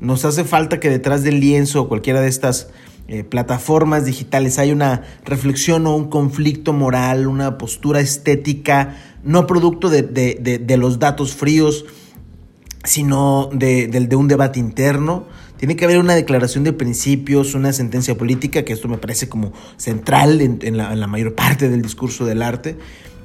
Nos 0.00 0.24
hace 0.24 0.44
falta 0.44 0.80
que 0.80 0.90
detrás 0.90 1.22
del 1.22 1.40
lienzo 1.40 1.82
o 1.82 1.88
cualquiera 1.88 2.20
de 2.20 2.28
estas 2.28 2.68
eh, 3.08 3.24
plataformas 3.24 4.04
digitales 4.04 4.58
hay 4.58 4.72
una 4.72 5.02
reflexión 5.24 5.86
o 5.86 5.94
un 5.94 6.08
conflicto 6.08 6.72
moral, 6.72 7.26
una 7.26 7.56
postura 7.56 8.00
estética, 8.00 8.96
no 9.22 9.46
producto 9.46 9.90
de, 9.90 10.02
de 10.02 10.76
los 10.76 10.98
datos 10.98 11.34
fríos, 11.34 11.84
sino 12.84 13.48
de, 13.52 13.86
de, 13.86 14.16
un 14.16 14.28
debate 14.28 14.58
interno. 14.58 15.26
Tiene 15.62 15.76
que 15.76 15.84
haber 15.84 15.98
una 15.98 16.16
declaración 16.16 16.64
de 16.64 16.72
principios, 16.72 17.54
una 17.54 17.72
sentencia 17.72 18.18
política, 18.18 18.64
que 18.64 18.72
esto 18.72 18.88
me 18.88 18.98
parece 18.98 19.28
como 19.28 19.52
central 19.76 20.40
en, 20.40 20.76
la, 20.76 21.06
mayor 21.06 21.36
parte 21.36 21.68
del 21.68 21.82
discurso 21.82 22.24
del 22.24 22.42
arte. 22.42 22.76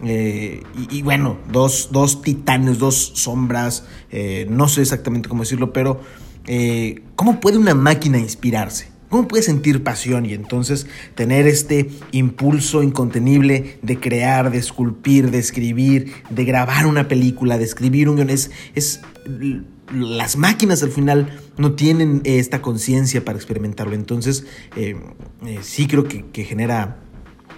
Eh, 0.06 0.62
y, 0.92 1.02
bueno, 1.02 1.40
dos, 1.52 1.90
dos, 1.92 2.22
titanes, 2.22 2.78
dos 2.78 3.14
sombras, 3.16 3.86
eh, 4.12 4.46
no 4.52 4.68
sé 4.68 4.82
exactamente 4.82 5.28
cómo 5.30 5.42
decirlo, 5.42 5.74
pero 5.74 6.00
eh, 6.46 7.02
¿cómo 7.16 7.40
puede 7.40 7.58
una 7.58 7.74
máquina 7.74 8.20
inspirarse? 8.20 8.90
¿Cómo 9.10 9.28
puede 9.28 9.42
sentir 9.42 9.84
pasión 9.84 10.28
y 10.28 10.34
entonces 10.36 10.86
tener 11.16 11.48
este 11.48 11.90
impulso 12.12 12.84
incontenible 12.84 13.80
de 13.82 14.00
crear, 14.00 14.52
de 14.52 14.60
esculpir, 14.60 15.32
de 15.32 15.40
escribir, 15.40 16.14
de 16.30 16.46
grabar 16.46 16.86
una 16.86 17.08
película, 17.08 17.58
de 17.58 17.64
escribir 17.64 18.10
un 18.10 18.18
guion? 18.18 18.30
Es, 18.30 18.52
las 19.92 20.38
máquinas 20.38 20.84
al 20.84 20.92
final 20.92 21.40
no 21.58 21.74
tienen 21.74 22.22
esta 22.24 22.62
conciencia 22.62 23.24
para 23.24 23.38
experimentarlo. 23.38 23.96
Entonces, 23.96 24.46
eh, 24.76 24.96
eh, 25.46 25.60
sí 25.62 25.88
creo 25.88 26.06
que, 26.06 26.44
genera 26.44 26.98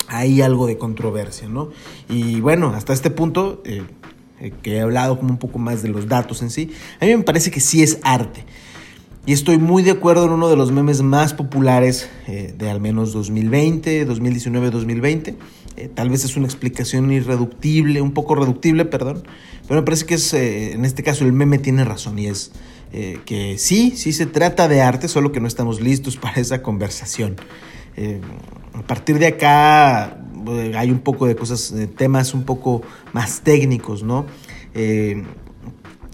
ahí 0.08 0.42
algo 0.42 0.68
de 0.68 0.78
controversia, 0.78 1.48
¿no? 1.48 1.70
Y 2.10 2.42
bueno, 2.42 2.70
hasta 2.70 2.94
este 2.94 3.10
punto, 3.10 3.62
eh, 3.66 3.84
que 4.62 4.78
he 4.78 4.82
hablado 4.82 5.18
como 5.18 5.32
un 5.32 5.38
poco 5.38 5.60
más 5.60 5.82
de 5.84 5.90
los 5.90 6.08
datos 6.08 6.42
en 6.42 6.50
sí, 6.50 6.72
a 7.00 7.06
mí 7.06 7.16
me 7.16 7.24
parece 7.24 7.52
que 7.52 7.60
sí 7.60 7.84
es 7.84 8.00
arte. 8.04 8.46
Y 9.26 9.34
estoy 9.34 9.60
muy 9.60 9.84
de 9.84 9.92
acuerdo 9.92 10.26
en 10.26 10.32
uno 10.32 10.50
de 10.50 10.56
los 10.56 10.72
memes 10.72 11.02
más 11.02 11.36
populares 11.36 12.10
eh, 12.28 12.54
de 12.58 12.70
al 12.70 12.80
menos 12.80 13.14
2020, 13.14 14.06
2019, 14.06 14.72
2020. 14.72 15.36
Tal 15.88 16.10
vez 16.10 16.26
es 16.26 16.36
una 16.36 16.46
explicación 16.46 17.12
irreductible, 17.12 18.02
un 18.02 18.12
poco 18.12 18.36
reductible, 18.36 18.86
perdón. 18.86 19.24
Pero 19.68 19.82
me 19.82 19.86
parece 19.86 20.06
que 20.06 20.16
es, 20.16 20.34
eh, 20.34 20.74
en 20.74 20.86
este 20.86 21.04
caso 21.04 21.26
el 21.26 21.34
meme 21.34 21.58
tiene 21.58 21.84
razón 21.86 22.20
y 22.20 22.28
es 22.28 22.52
eh, 22.92 23.20
que 23.26 23.58
sí, 23.58 23.94
sí 23.96 24.14
se 24.14 24.26
trata 24.26 24.68
de 24.68 24.82
arte, 24.82 25.08
solo 25.08 25.32
que 25.32 25.40
no 25.40 25.48
estamos 25.48 25.80
listos 25.80 26.18
para 26.22 26.42
esa 26.42 26.62
conversación. 26.62 27.36
a 28.74 28.82
partir 28.84 29.20
de 29.20 29.28
acá 29.28 30.18
hay 30.76 30.90
un 30.90 31.00
poco 31.00 31.28
de 31.28 31.36
cosas, 31.36 31.74
temas 31.98 32.34
un 32.34 32.44
poco 32.44 32.82
más 33.14 33.42
técnicos, 33.42 34.04
¿no? 34.04 34.26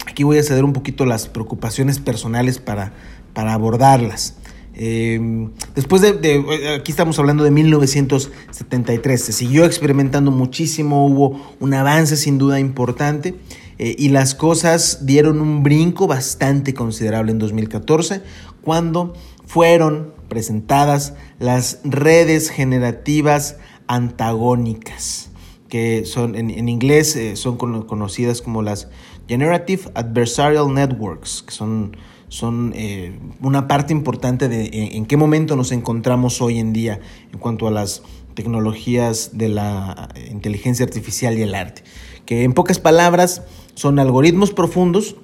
Aquí 0.06 0.24
voy 0.24 0.38
a 0.38 0.42
ceder 0.42 0.64
un 0.64 0.72
poquito 0.72 1.04
las 1.04 1.28
preocupaciones 1.28 1.98
personales 1.98 2.58
para, 2.58 2.92
para 3.34 3.52
abordarlas. 3.52 4.34
Eh, 4.78 5.48
después 5.74 6.02
de, 6.02 6.44
aquí 6.78 6.92
estamos 6.92 7.18
hablando 7.18 7.44
de 7.44 7.50
1973, 7.50 9.20
se 9.20 9.32
siguió 9.32 9.64
experimentando 9.64 10.30
muchísimo, 10.30 11.06
hubo 11.06 11.54
un 11.60 11.72
avance 11.72 12.16
sin 12.16 12.36
duda 12.36 12.60
importante 12.60 13.34
eh, 13.78 13.96
y 13.98 14.10
las 14.10 14.34
cosas 14.34 15.06
dieron 15.06 15.40
un 15.40 15.62
brinco 15.62 16.06
bastante 16.06 16.74
considerable 16.74 17.32
en 17.32 17.38
2014 17.38 18.20
cuando 18.60 19.14
fueron 19.46 20.12
presentadas 20.28 21.14
las 21.38 21.80
redes 21.84 22.50
generativas 22.50 23.56
antagónicas, 23.86 25.30
que 25.70 26.04
son 26.04 26.34
en, 26.34 26.68
inglés 26.68 27.16
eh, 27.16 27.36
son 27.36 27.56
conocidas 27.56 28.42
como 28.42 28.60
las 28.60 28.88
Generative 29.28 29.90
Adversarial 29.94 30.72
Networks, 30.72 31.42
que 31.42 31.52
son, 31.52 31.96
son 32.28 32.72
eh, 32.74 33.18
una 33.40 33.68
parte 33.68 33.92
importante 33.92 34.48
de 34.48 34.68
en, 34.96 35.06
qué 35.06 35.16
momento 35.16 35.56
nos 35.56 35.72
encontramos 35.72 36.40
hoy 36.40 36.58
en 36.58 36.72
día 36.72 37.00
en 37.32 37.38
cuanto 37.38 37.68
a 37.68 37.70
las 37.70 38.02
tecnologías 38.34 39.30
de 39.32 39.48
la 39.48 40.08
inteligencia 40.30 40.84
artificial 40.84 41.38
y 41.38 41.42
el 41.42 41.54
arte. 41.54 41.82
Que 42.24 42.44
en 42.44 42.52
pocas 42.52 42.78
palabras 42.78 43.42
son 43.74 43.98
algoritmos 43.98 44.52
profundos 44.52 45.16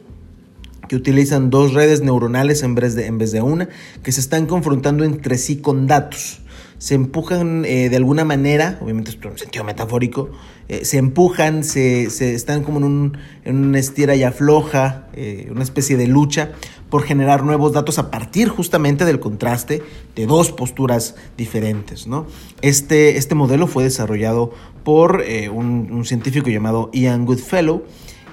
que 0.88 0.96
utilizan 0.96 1.50
dos 1.50 1.74
redes 1.74 2.02
neuronales 2.02 2.62
en 2.62 2.74
vez 2.74 2.94
de, 2.94 3.06
en 3.06 3.18
vez 3.18 3.32
de 3.32 3.42
una, 3.42 3.68
que 4.02 4.12
se 4.12 4.20
están 4.20 4.46
confrontando 4.46 5.04
entre 5.04 5.38
sí 5.38 5.56
con 5.56 5.86
datos 5.86 6.42
se 6.82 6.96
empujan 6.96 7.64
eh, 7.64 7.90
de 7.90 7.96
alguna 7.96 8.24
manera, 8.24 8.76
obviamente 8.80 9.12
en 9.12 9.38
sentido 9.38 9.62
metafórico, 9.62 10.30
eh, 10.68 10.84
se 10.84 10.98
empujan, 10.98 11.62
se, 11.62 12.06
están 12.34 12.64
como 12.64 12.78
en 12.78 12.84
un, 12.84 13.18
en 13.44 13.64
una 13.64 13.78
estira 13.78 14.16
y 14.16 14.24
afloja, 14.24 15.06
eh, 15.12 15.46
una 15.52 15.62
especie 15.62 15.96
de 15.96 16.08
lucha 16.08 16.50
por 16.90 17.04
generar 17.04 17.44
nuevos 17.44 17.72
datos 17.72 18.00
a 18.00 18.10
partir 18.10 18.48
justamente 18.48 19.04
del 19.04 19.20
contraste 19.20 19.80
de 20.16 20.26
dos 20.26 20.50
posturas 20.50 21.14
diferentes. 21.36 22.08
¿no? 22.08 22.26
Este, 22.62 23.16
este 23.16 23.36
modelo 23.36 23.68
fue 23.68 23.84
desarrollado 23.84 24.52
por 24.82 25.24
un 25.52 26.04
científico 26.04 26.50
llamado 26.50 26.90
Ian 26.92 27.26
Goodfellow 27.26 27.84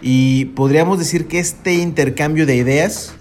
y 0.01 0.45
podríamos 0.45 0.97
decir 0.97 1.27
que 1.27 1.37
este 1.37 1.75
intercambio 1.75 2.47
de 2.47 2.55
ideas, 2.55 3.13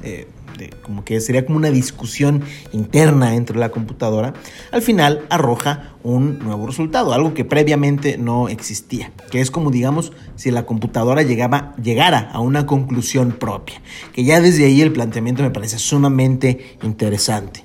como 0.82 1.04
que 1.04 1.20
sería 1.20 1.44
como 1.44 1.58
una 1.58 1.70
discusión 1.70 2.42
interna 2.72 3.34
entre 3.34 3.58
la 3.58 3.70
computadora, 3.70 4.34
al 4.70 4.82
final 4.82 5.26
arroja 5.30 5.92
un 6.02 6.38
nuevo 6.38 6.66
resultado, 6.66 7.12
algo 7.12 7.34
que 7.34 7.44
previamente 7.44 8.18
no 8.18 8.48
existía, 8.48 9.12
que 9.30 9.40
es 9.40 9.50
como 9.50 9.70
digamos 9.70 10.12
si 10.36 10.50
la 10.50 10.66
computadora 10.66 11.22
llegaba, 11.22 11.74
llegara 11.82 12.30
a 12.32 12.40
una 12.40 12.66
conclusión 12.66 13.32
propia, 13.32 13.80
que 14.12 14.24
ya 14.24 14.40
desde 14.40 14.64
ahí 14.64 14.80
el 14.80 14.92
planteamiento 14.92 15.42
me 15.42 15.50
parece 15.50 15.78
sumamente 15.78 16.76
interesante. 16.82 17.64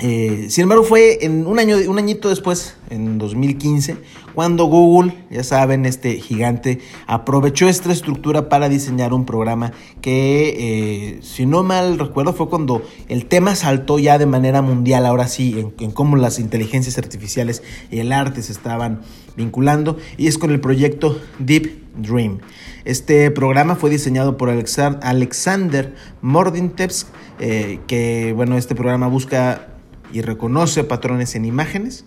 Eh, 0.00 0.46
sin 0.48 0.62
embargo, 0.62 0.84
fue 0.84 1.24
en 1.24 1.46
un, 1.46 1.58
año, 1.58 1.76
un 1.88 1.98
añito 1.98 2.28
después, 2.28 2.76
en 2.88 3.18
2015, 3.18 3.96
cuando 4.38 4.66
Google, 4.66 5.14
ya 5.32 5.42
saben, 5.42 5.84
este 5.84 6.20
gigante, 6.20 6.78
aprovechó 7.08 7.68
esta 7.68 7.90
estructura 7.90 8.48
para 8.48 8.68
diseñar 8.68 9.12
un 9.12 9.26
programa 9.26 9.72
que, 10.00 11.16
eh, 11.16 11.18
si 11.22 11.44
no 11.44 11.64
mal 11.64 11.98
recuerdo, 11.98 12.32
fue 12.32 12.48
cuando 12.48 12.84
el 13.08 13.26
tema 13.26 13.56
saltó 13.56 13.98
ya 13.98 14.16
de 14.16 14.26
manera 14.26 14.62
mundial, 14.62 15.06
ahora 15.06 15.26
sí, 15.26 15.72
en, 15.80 15.90
cómo 15.90 16.14
las 16.14 16.38
inteligencias 16.38 16.98
artificiales 16.98 17.64
y 17.90 17.98
el 17.98 18.12
arte 18.12 18.40
se 18.42 18.52
estaban 18.52 19.00
vinculando, 19.36 19.96
y 20.16 20.28
es 20.28 20.38
con 20.38 20.52
el 20.52 20.60
proyecto 20.60 21.20
Deep 21.40 21.96
Dream. 21.96 22.38
Este 22.84 23.32
programa 23.32 23.74
fue 23.74 23.90
diseñado 23.90 24.36
por 24.36 24.50
Alexander 24.50 25.96
Mordintevsk, 26.22 27.08
eh, 27.40 27.80
que, 27.88 28.34
bueno, 28.36 28.56
este 28.56 28.76
programa 28.76 29.08
busca 29.08 29.66
y 30.12 30.20
reconoce 30.20 30.84
patrones 30.84 31.34
en 31.34 31.44
imágenes 31.44 32.04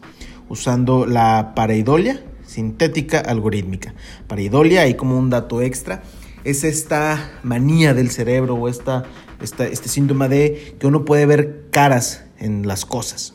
usando 0.51 1.05
la 1.05 1.53
pareidolia 1.55 2.21
sintética 2.45 3.19
algorítmica. 3.19 3.93
Pareidolia, 4.27 4.81
ahí 4.81 4.95
como 4.95 5.17
un 5.17 5.29
dato 5.29 5.61
extra, 5.61 6.03
es 6.43 6.65
esta 6.65 7.31
manía 7.43 7.93
del 7.93 8.11
cerebro 8.11 8.55
o 8.55 8.67
esta, 8.67 9.05
este 9.39 9.87
síntoma 9.87 10.27
de 10.27 10.75
que 10.77 10.87
uno 10.87 11.05
puede 11.05 11.25
ver 11.25 11.67
caras 11.71 12.25
en 12.37 12.67
las 12.67 12.85
cosas. 12.85 13.33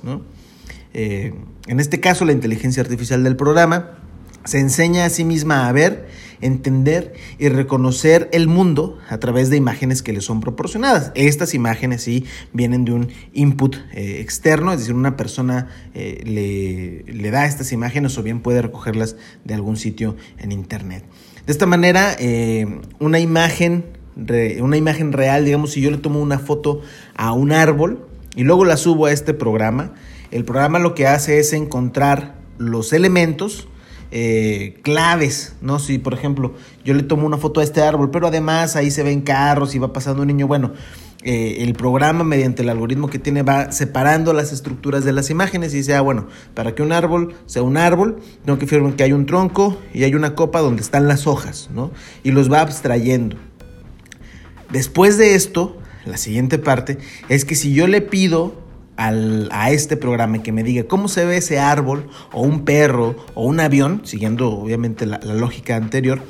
Eh, 0.93 1.33
en 1.67 1.81
este 1.81 2.01
caso, 2.01 2.27
la 2.27 2.33
inteligencia 2.33 2.83
artificial 2.83 3.25
del 3.25 3.37
programa 3.37 3.99
se 4.45 4.59
enseña 4.61 5.07
a 5.07 5.11
sí 5.11 5.25
misma 5.25 5.69
a 5.69 5.73
ver, 5.73 6.06
entender 6.41 7.15
y 7.39 7.49
reconocer 7.49 8.29
el 8.33 8.49
mundo 8.49 8.99
a 9.09 9.19
través 9.19 9.51
de 9.51 9.57
imágenes 9.57 10.03
que 10.03 10.13
le 10.13 10.21
son 10.21 10.41
proporcionadas. 10.41 11.13
Estas 11.15 11.55
imágenes 11.55 12.03
sí 12.03 12.25
vienen 12.53 12.85
de 12.85 12.93
un 12.93 13.09
input 13.33 13.77
eh, 13.93 14.21
externo, 14.21 14.73
es 14.73 14.81
decir, 14.81 14.95
una 14.95 15.17
persona 15.17 15.69
eh, 15.95 17.03
le, 17.07 17.31
da 17.31 17.47
estas 17.47 17.73
imágenes 17.73 18.17
o 18.19 18.23
bien 18.23 18.41
puede 18.41 18.63
recogerlas 18.63 19.17
de 19.45 19.55
algún 19.55 19.77
sitio 19.77 20.17
en 20.39 20.53
internet. 20.53 21.05
De 21.47 21.53
esta 21.53 21.67
manera, 21.67 22.17
eh, 22.19 22.67
una 22.99 23.21
imagen 23.21 23.97
una 24.63 24.79
imagen 24.79 25.13
real, 25.13 25.45
digamos, 25.45 25.73
si 25.73 25.83
yo 25.83 25.91
le 25.91 25.99
tomo 25.99 26.23
una 26.23 26.39
foto 26.39 26.81
a 27.17 27.33
un 27.33 27.53
árbol 27.53 28.09
y 28.35 28.45
luego 28.45 28.65
la 28.65 28.79
subo 28.79 29.05
a 29.05 29.13
este 29.13 29.35
programa, 29.35 29.93
el 30.31 30.45
programa 30.45 30.79
lo 30.79 30.95
que 30.95 31.07
hace 31.07 31.39
es 31.39 31.53
encontrar 31.53 32.35
los 32.59 32.93
elementos 32.93 33.69
eh, 34.19 34.79
claves, 34.81 35.57
¿no? 35.61 35.79
Si, 35.79 35.99
por 35.99 36.15
ejemplo, 36.15 36.55
yo 36.87 36.95
le 36.95 37.03
tomo 37.03 37.27
una 37.27 37.37
foto 37.37 37.61
a 37.61 37.63
este 37.63 37.83
árbol, 37.83 38.11
pero 38.11 38.29
además 38.29 38.75
ahí 38.75 38.91
se 38.91 39.03
ven 39.03 39.21
carros 39.21 39.75
y 39.75 39.79
va 39.79 39.93
pasando 39.93 40.23
un 40.23 40.29
niño, 40.29 40.47
bueno, 40.47 40.73
eh, 41.23 41.59
el 41.63 41.75
programa 41.75 42.25
mediante 42.25 42.63
el 42.63 42.71
algoritmo 42.71 43.11
que 43.11 43.19
tiene 43.19 43.43
va 43.43 43.73
separando 43.73 44.33
las 44.33 44.55
estructuras 44.55 45.05
de 45.05 45.13
las 45.13 45.29
imágenes 45.29 45.75
y 45.75 45.79
dice, 45.79 45.95
ah, 45.95 46.01
bueno, 46.01 46.29
para 46.55 46.75
que 46.75 46.83
un 46.83 46.93
árbol 46.93 47.35
sea 47.45 47.63
un 47.63 47.77
árbol, 47.77 48.17
tengo 48.43 48.59
que 48.59 48.67
fijar 48.67 48.91
que 48.97 49.03
hay 49.03 49.13
un 49.13 49.27
tronco 49.27 49.79
y 49.93 50.05
hay 50.05 50.15
una 50.15 50.35
copa 50.35 50.61
donde 50.63 50.81
están 50.81 51.09
las 51.09 51.27
hojas, 51.27 51.69
¿no? 51.75 51.91
Y 52.23 52.31
los 52.31 52.51
va 52.51 52.63
abstrayendo. 52.63 53.37
Después 54.71 55.19
de 55.19 55.35
esto, 55.35 55.77
la 56.07 56.17
siguiente 56.17 56.57
parte 56.57 56.97
es 57.29 57.45
que 57.45 57.55
si 57.55 57.75
yo 57.75 57.87
le 57.87 58.01
pido 58.01 58.66
a 58.97 59.71
este 59.71 59.97
programa 59.97 60.43
que 60.43 60.53
me 60.53 60.63
diga 60.63 60.85
cómo 60.85 61.09
se 61.09 61.25
ve 61.25 61.37
ese 61.39 61.59
árbol 61.59 62.09
o 62.33 62.43
un 62.43 62.65
perro 62.65 63.17
o 63.35 63.45
un 63.47 63.61
avión, 63.61 64.03
siguiendo 64.05 64.51
obviamente 64.51 65.07
la, 65.07 65.19
lógica 65.19 65.77
anterior, 65.77 66.21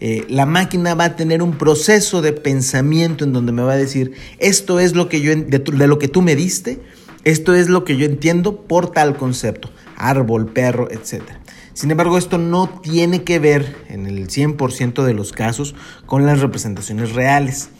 eh, 0.00 0.24
la 0.28 0.46
máquina 0.46 0.94
va 0.94 1.04
a 1.04 1.16
tener 1.16 1.42
un 1.42 1.52
proceso 1.52 2.22
de 2.22 2.32
pensamiento 2.32 3.24
en 3.24 3.32
donde 3.32 3.52
me 3.52 3.62
va 3.62 3.72
a 3.72 3.76
decir, 3.76 4.12
esto 4.38 4.80
es 4.80 4.94
lo 4.94 5.08
que 5.08 5.20
yo, 5.20 5.34
de, 5.36 5.58
de 5.58 5.86
lo 5.86 5.98
que 5.98 6.08
tú 6.08 6.22
me 6.22 6.34
diste, 6.34 6.80
esto 7.24 7.54
es 7.54 7.68
lo 7.68 7.84
que 7.84 7.96
yo 7.96 8.04
entiendo 8.04 8.62
por 8.62 8.90
tal 8.90 9.16
concepto, 9.16 9.70
árbol, 9.96 10.46
perro, 10.46 10.90
etc. 10.90 11.22
Sin 11.74 11.90
embargo, 11.90 12.18
esto 12.18 12.38
no 12.38 12.68
tiene 12.82 13.24
que 13.24 13.38
ver 13.38 13.76
en 13.88 14.06
el 14.06 14.28
100% 14.28 15.04
de 15.04 15.14
los 15.14 15.32
casos 15.32 15.74
con 16.06 16.24
las 16.24 16.40
representaciones 16.40 17.12
reales. 17.12 17.70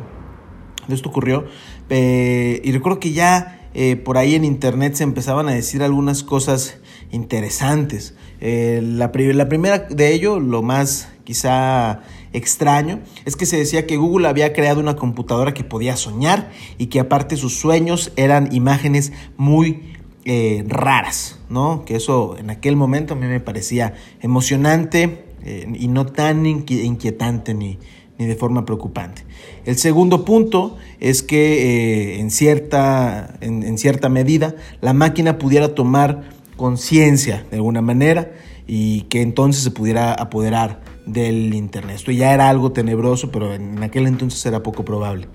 esto 0.87 1.09
ocurrió. 1.09 1.43
y 1.89 2.71
recuerdo 2.71 3.01
que 3.01 3.11
ya 3.11 3.67
por 4.05 4.17
ahí 4.17 4.35
en 4.35 4.45
internet 4.45 4.93
se 4.93 5.03
empezaban 5.03 5.49
a 5.49 5.51
decir 5.51 5.83
algunas 5.83 6.23
cosas 6.23 6.77
interesantes. 7.11 8.15
la, 8.39 9.11
la 9.13 9.49
primera 9.49 9.79
de 9.79 10.13
ello, 10.13 10.39
lo 10.39 10.61
más 10.61 11.09
quizá 11.25 11.99
extraño 12.33 12.99
es 13.25 13.35
que 13.35 13.45
se 13.45 13.57
decía 13.57 13.85
que 13.85 13.97
Google 13.97 14.27
había 14.27 14.53
creado 14.53 14.79
una 14.79 14.95
computadora 14.95 15.53
que 15.53 15.63
podía 15.63 15.95
soñar 15.97 16.51
y 16.77 16.87
que 16.87 16.99
aparte 16.99 17.37
sus 17.37 17.59
sueños 17.59 18.11
eran 18.15 18.53
imágenes 18.53 19.11
muy 19.37 19.93
eh, 20.23 20.63
raras, 20.67 21.39
¿no? 21.49 21.83
Que 21.85 21.95
eso 21.95 22.37
en 22.37 22.49
aquel 22.49 22.75
momento 22.75 23.13
a 23.13 23.17
mí 23.17 23.25
me 23.25 23.39
parecía 23.39 23.95
emocionante 24.21 25.25
eh, 25.43 25.67
y 25.73 25.87
no 25.87 26.05
tan 26.05 26.45
inquietante 26.45 27.53
ni, 27.53 27.79
de 28.17 28.35
forma 28.35 28.65
preocupante. 28.65 29.23
El 29.65 29.77
segundo 29.77 30.25
punto 30.25 30.77
es 30.99 31.23
que 31.23 32.13
eh, 32.13 32.19
en, 32.19 32.29
cierta, 32.29 33.35
en 33.41 33.77
cierta 33.79 34.09
medida 34.09 34.55
la 34.79 34.93
máquina 34.93 35.39
pudiera 35.39 35.73
tomar 35.73 36.29
conciencia 36.55 37.43
de 37.49 37.57
alguna 37.57 37.81
manera 37.81 38.31
y 38.67 39.01
que 39.03 39.23
entonces 39.23 39.63
se 39.63 39.71
pudiera 39.71 40.13
apoderar 40.13 40.80
del 41.05 41.53
Internet. 41.53 41.95
Esto 41.97 42.11
ya 42.11 42.33
era 42.33 42.49
algo 42.49 42.71
tenebroso, 42.71 43.31
pero 43.31 43.53
en 43.53 43.81
aquel 43.83 44.07
entonces 44.07 44.45
era 44.45 44.63
poco 44.63 44.85
probable. 44.85 45.27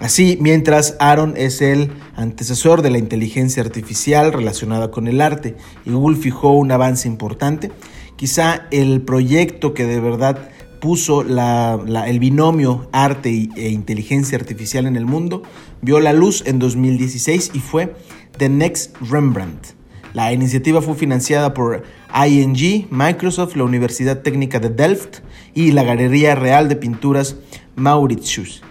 Así, 0.00 0.36
mientras 0.40 0.96
Aaron 0.98 1.34
es 1.36 1.62
el 1.62 1.92
antecesor 2.16 2.82
de 2.82 2.90
la 2.90 2.98
inteligencia 2.98 3.62
artificial 3.62 4.32
relacionada 4.32 4.90
con 4.90 5.06
el 5.06 5.20
arte 5.20 5.56
y 5.84 5.90
Google 5.90 6.16
fijó 6.16 6.52
un 6.52 6.72
avance 6.72 7.06
importante, 7.06 7.70
quizá 8.16 8.66
el 8.70 9.02
proyecto 9.02 9.74
que 9.74 9.84
de 9.84 10.00
verdad 10.00 10.50
puso 10.80 11.22
el 11.22 12.18
binomio 12.18 12.88
arte 12.90 13.48
e 13.54 13.68
inteligencia 13.68 14.36
artificial 14.36 14.86
en 14.86 14.96
el 14.96 15.06
mundo 15.06 15.44
vio 15.80 16.00
la 16.00 16.12
luz 16.12 16.42
en 16.46 16.58
2016 16.58 17.52
y 17.54 17.60
fue 17.60 17.94
The 18.38 18.48
Next 18.48 18.96
Rembrandt. 19.00 19.81
La 20.12 20.32
iniciativa 20.32 20.82
fue 20.82 20.94
financiada 20.94 21.54
por 21.54 21.84
ING, 22.26 22.86
Microsoft, 22.90 23.56
la 23.56 23.64
Universidad 23.64 24.20
Técnica 24.20 24.60
de 24.60 24.68
Delft 24.68 25.20
y 25.54 25.72
la 25.72 25.84
Galería 25.84 26.34
Real 26.34 26.68
de 26.68 26.76
Pinturas 26.76 27.36
Mauritius. 27.76 28.62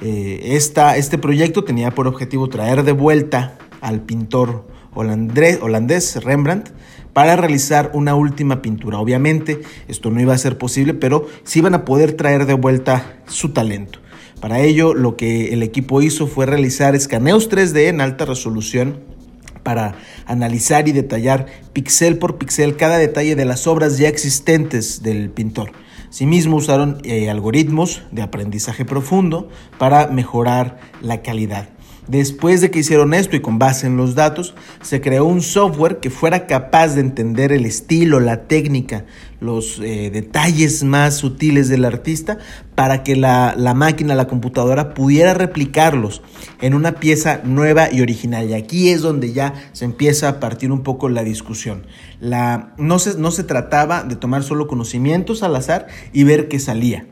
Eh, 0.00 0.56
este 0.56 1.18
proyecto 1.18 1.62
tenía 1.62 1.92
por 1.92 2.08
objetivo 2.08 2.48
traer 2.48 2.82
de 2.82 2.92
vuelta 2.92 3.58
al 3.80 4.00
pintor 4.00 4.66
holandés 4.92 6.24
Rembrandt 6.24 6.70
para 7.12 7.36
realizar 7.36 7.92
una 7.94 8.16
última 8.16 8.60
pintura. 8.60 8.98
Obviamente 8.98 9.60
esto 9.86 10.10
no 10.10 10.20
iba 10.20 10.34
a 10.34 10.38
ser 10.38 10.58
posible, 10.58 10.94
pero 10.94 11.26
sí 11.44 11.60
iban 11.60 11.74
a 11.74 11.84
poder 11.84 12.14
traer 12.14 12.46
de 12.46 12.54
vuelta 12.54 13.20
su 13.26 13.50
talento. 13.50 14.00
Para 14.40 14.60
ello, 14.60 14.94
lo 14.94 15.16
que 15.16 15.52
el 15.52 15.62
equipo 15.62 16.02
hizo 16.02 16.26
fue 16.26 16.46
realizar 16.46 16.96
escaneos 16.96 17.50
3D 17.50 17.88
en 17.88 18.00
alta 18.00 18.24
resolución 18.24 19.17
para 19.68 19.96
analizar 20.24 20.88
y 20.88 20.92
detallar 20.92 21.44
pixel 21.74 22.16
por 22.16 22.38
pixel 22.38 22.78
cada 22.78 22.96
detalle 22.96 23.36
de 23.36 23.44
las 23.44 23.66
obras 23.66 23.98
ya 23.98 24.08
existentes 24.08 25.02
del 25.02 25.28
pintor. 25.28 25.72
Asimismo 26.08 26.56
usaron 26.56 27.02
eh, 27.04 27.28
algoritmos 27.28 28.00
de 28.10 28.22
aprendizaje 28.22 28.86
profundo 28.86 29.50
para 29.76 30.06
mejorar 30.06 30.80
la 31.02 31.20
calidad. 31.20 31.68
Después 32.08 32.62
de 32.62 32.70
que 32.70 32.78
hicieron 32.78 33.12
esto 33.12 33.36
y 33.36 33.40
con 33.40 33.58
base 33.58 33.86
en 33.86 33.98
los 33.98 34.14
datos, 34.14 34.54
se 34.80 35.02
creó 35.02 35.26
un 35.26 35.42
software 35.42 35.98
que 35.98 36.08
fuera 36.08 36.46
capaz 36.46 36.94
de 36.94 37.02
entender 37.02 37.52
el 37.52 37.66
estilo, 37.66 38.18
la 38.18 38.48
técnica, 38.48 39.04
los 39.40 39.78
eh, 39.80 40.10
detalles 40.10 40.84
más 40.84 41.18
sutiles 41.18 41.68
del 41.68 41.84
artista 41.84 42.38
para 42.74 43.02
que 43.02 43.14
la, 43.14 43.54
máquina, 43.76 44.14
la 44.14 44.26
computadora 44.26 44.94
pudiera 44.94 45.34
replicarlos 45.34 46.22
en 46.62 46.72
una 46.72 46.92
pieza 46.92 47.42
nueva 47.44 47.92
y 47.92 48.00
original. 48.00 48.48
Y 48.48 48.54
aquí 48.54 48.88
es 48.88 49.02
donde 49.02 49.34
ya 49.34 49.52
se 49.72 49.84
empieza 49.84 50.28
a 50.30 50.40
partir 50.40 50.72
un 50.72 50.82
poco 50.82 51.10
la 51.10 51.24
discusión. 51.24 51.86
La, 52.20 52.72
no, 52.78 52.98
se, 52.98 53.18
no 53.18 53.30
se 53.30 53.44
trataba 53.44 54.02
de 54.02 54.16
tomar 54.16 54.44
solo 54.44 54.66
conocimientos 54.66 55.42
al 55.42 55.54
azar 55.56 55.88
y 56.14 56.24
ver 56.24 56.48
qué 56.48 56.58
salía. 56.58 57.06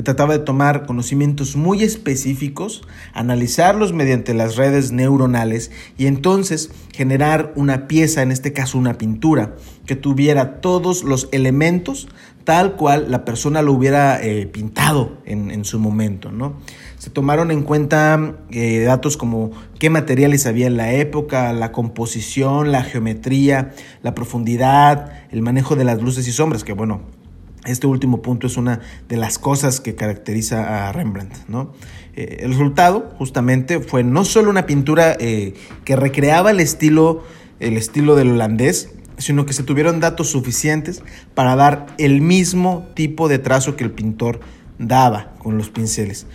Se 0.00 0.04
trataba 0.04 0.32
de 0.32 0.38
tomar 0.38 0.86
conocimientos 0.86 1.56
muy 1.56 1.82
específicos, 1.82 2.80
analizarlos 3.12 3.92
mediante 3.92 4.32
las 4.32 4.56
redes 4.56 4.92
neuronales 4.92 5.70
y 5.98 6.06
entonces 6.06 6.70
generar 6.94 7.52
una 7.54 7.86
pieza, 7.86 8.22
en 8.22 8.32
este 8.32 8.54
caso 8.54 8.78
una 8.78 8.96
pintura, 8.96 9.56
que 9.84 9.96
tuviera 9.96 10.62
todos 10.62 11.04
los 11.04 11.28
elementos 11.32 12.08
tal 12.44 12.76
cual 12.76 13.10
la 13.10 13.26
persona 13.26 13.60
lo 13.60 13.74
hubiera 13.74 14.22
eh, 14.22 14.46
pintado 14.46 15.18
en, 15.26 15.66
su 15.66 15.78
momento. 15.78 16.32
¿no? 16.32 16.54
Se 16.96 17.10
tomaron 17.10 17.50
en 17.50 17.62
cuenta 17.62 18.38
eh, 18.50 18.80
datos 18.80 19.18
como 19.18 19.50
qué 19.78 19.90
materiales 19.90 20.46
había 20.46 20.66
en 20.66 20.78
la 20.78 20.94
época, 20.94 21.52
la 21.52 21.72
composición, 21.72 22.72
la 22.72 22.84
geometría, 22.84 23.74
la 24.02 24.14
profundidad, 24.14 25.12
el 25.30 25.42
manejo 25.42 25.76
de 25.76 25.84
las 25.84 26.00
luces 26.00 26.26
y 26.26 26.32
sombras, 26.32 26.64
que 26.64 26.72
bueno, 26.72 27.02
este 27.66 27.86
último 27.86 28.22
punto 28.22 28.46
es 28.46 28.56
una 28.56 28.80
de 29.08 29.16
las 29.16 29.38
cosas 29.38 29.80
que 29.80 29.94
caracteriza 29.94 30.88
a 30.88 30.92
Rembrandt. 30.92 31.34
Eh, 32.14 32.38
el 32.40 32.50
resultado, 32.50 33.12
justamente, 33.18 33.80
fue 33.80 34.02
no 34.02 34.24
solo 34.24 34.50
una 34.50 34.66
pintura 34.66 35.16
eh, 35.20 35.54
que 35.84 35.96
recreaba 35.96 36.50
el 36.50 36.60
estilo, 36.60 37.22
el 37.58 37.76
estilo 37.76 38.16
del 38.16 38.30
holandés, 38.30 38.90
sino 39.18 39.44
que 39.44 39.52
se 39.52 39.62
tuvieron 39.62 40.00
datos 40.00 40.30
suficientes 40.30 41.02
para 41.34 41.54
dar 41.54 41.86
el 41.98 42.22
mismo 42.22 42.88
tipo 42.94 43.28
de 43.28 43.38
trazo 43.38 43.76
que 43.76 43.84
el 43.84 43.90
pintor 43.90 44.40
daba 44.78 45.34
con 45.38 45.58
los 45.58 45.68
pinceles. 45.68 46.26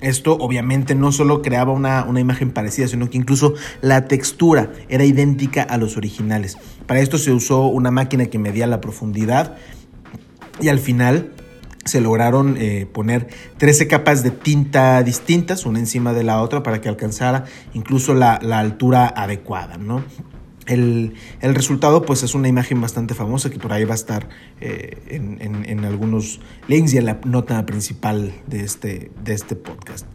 Esto 0.00 0.34
obviamente 0.34 0.94
no 0.94 1.10
solo 1.10 1.42
creaba 1.42 1.72
una, 1.72 2.04
una, 2.04 2.20
imagen 2.20 2.52
parecida, 2.52 2.86
sino 2.86 3.10
que 3.10 3.18
incluso 3.18 3.54
la 3.80 4.06
textura 4.06 4.70
era 4.88 5.04
idéntica 5.04 5.64
a 5.64 5.76
los 5.76 5.96
originales. 5.96 6.56
Para 6.86 7.00
esto 7.00 7.18
se 7.18 7.32
usó 7.32 7.66
una 7.66 7.90
máquina 7.90 8.26
que 8.26 8.38
medía 8.38 8.68
la 8.68 8.80
profundidad 8.80 9.56
y 10.60 10.68
al 10.68 10.78
final 10.78 11.32
se 11.84 12.00
lograron 12.00 12.56
eh, 12.58 12.86
poner 12.92 13.28
13 13.56 13.88
capas 13.88 14.22
de 14.22 14.30
tinta 14.30 15.02
distintas, 15.02 15.66
una 15.66 15.78
encima 15.78 16.12
de 16.12 16.22
la 16.22 16.42
otra, 16.42 16.62
para 16.62 16.80
que 16.80 16.88
alcanzara 16.88 17.44
incluso 17.72 18.14
la, 18.14 18.34
altura 18.34 19.06
adecuada. 19.08 19.78
¿no? 19.78 20.04
el, 20.68 21.14
resultado 21.40 22.02
pues 22.02 22.22
es 22.22 22.34
una 22.34 22.48
imagen 22.48 22.80
bastante 22.80 23.14
famosa 23.14 23.50
que 23.50 23.58
por 23.58 23.72
ahí 23.72 23.84
va 23.84 23.92
a 23.92 23.94
estar 23.94 24.28
eh, 24.60 24.98
en, 25.08 25.84
algunos 25.84 26.40
links 26.68 26.92
y 26.94 26.98
en 26.98 27.06
la 27.06 27.20
nota 27.24 27.64
principal 27.64 28.34
de 28.46 28.64
este, 28.64 29.10
de 29.24 29.32
este 29.32 29.56
podcast. 29.56 30.06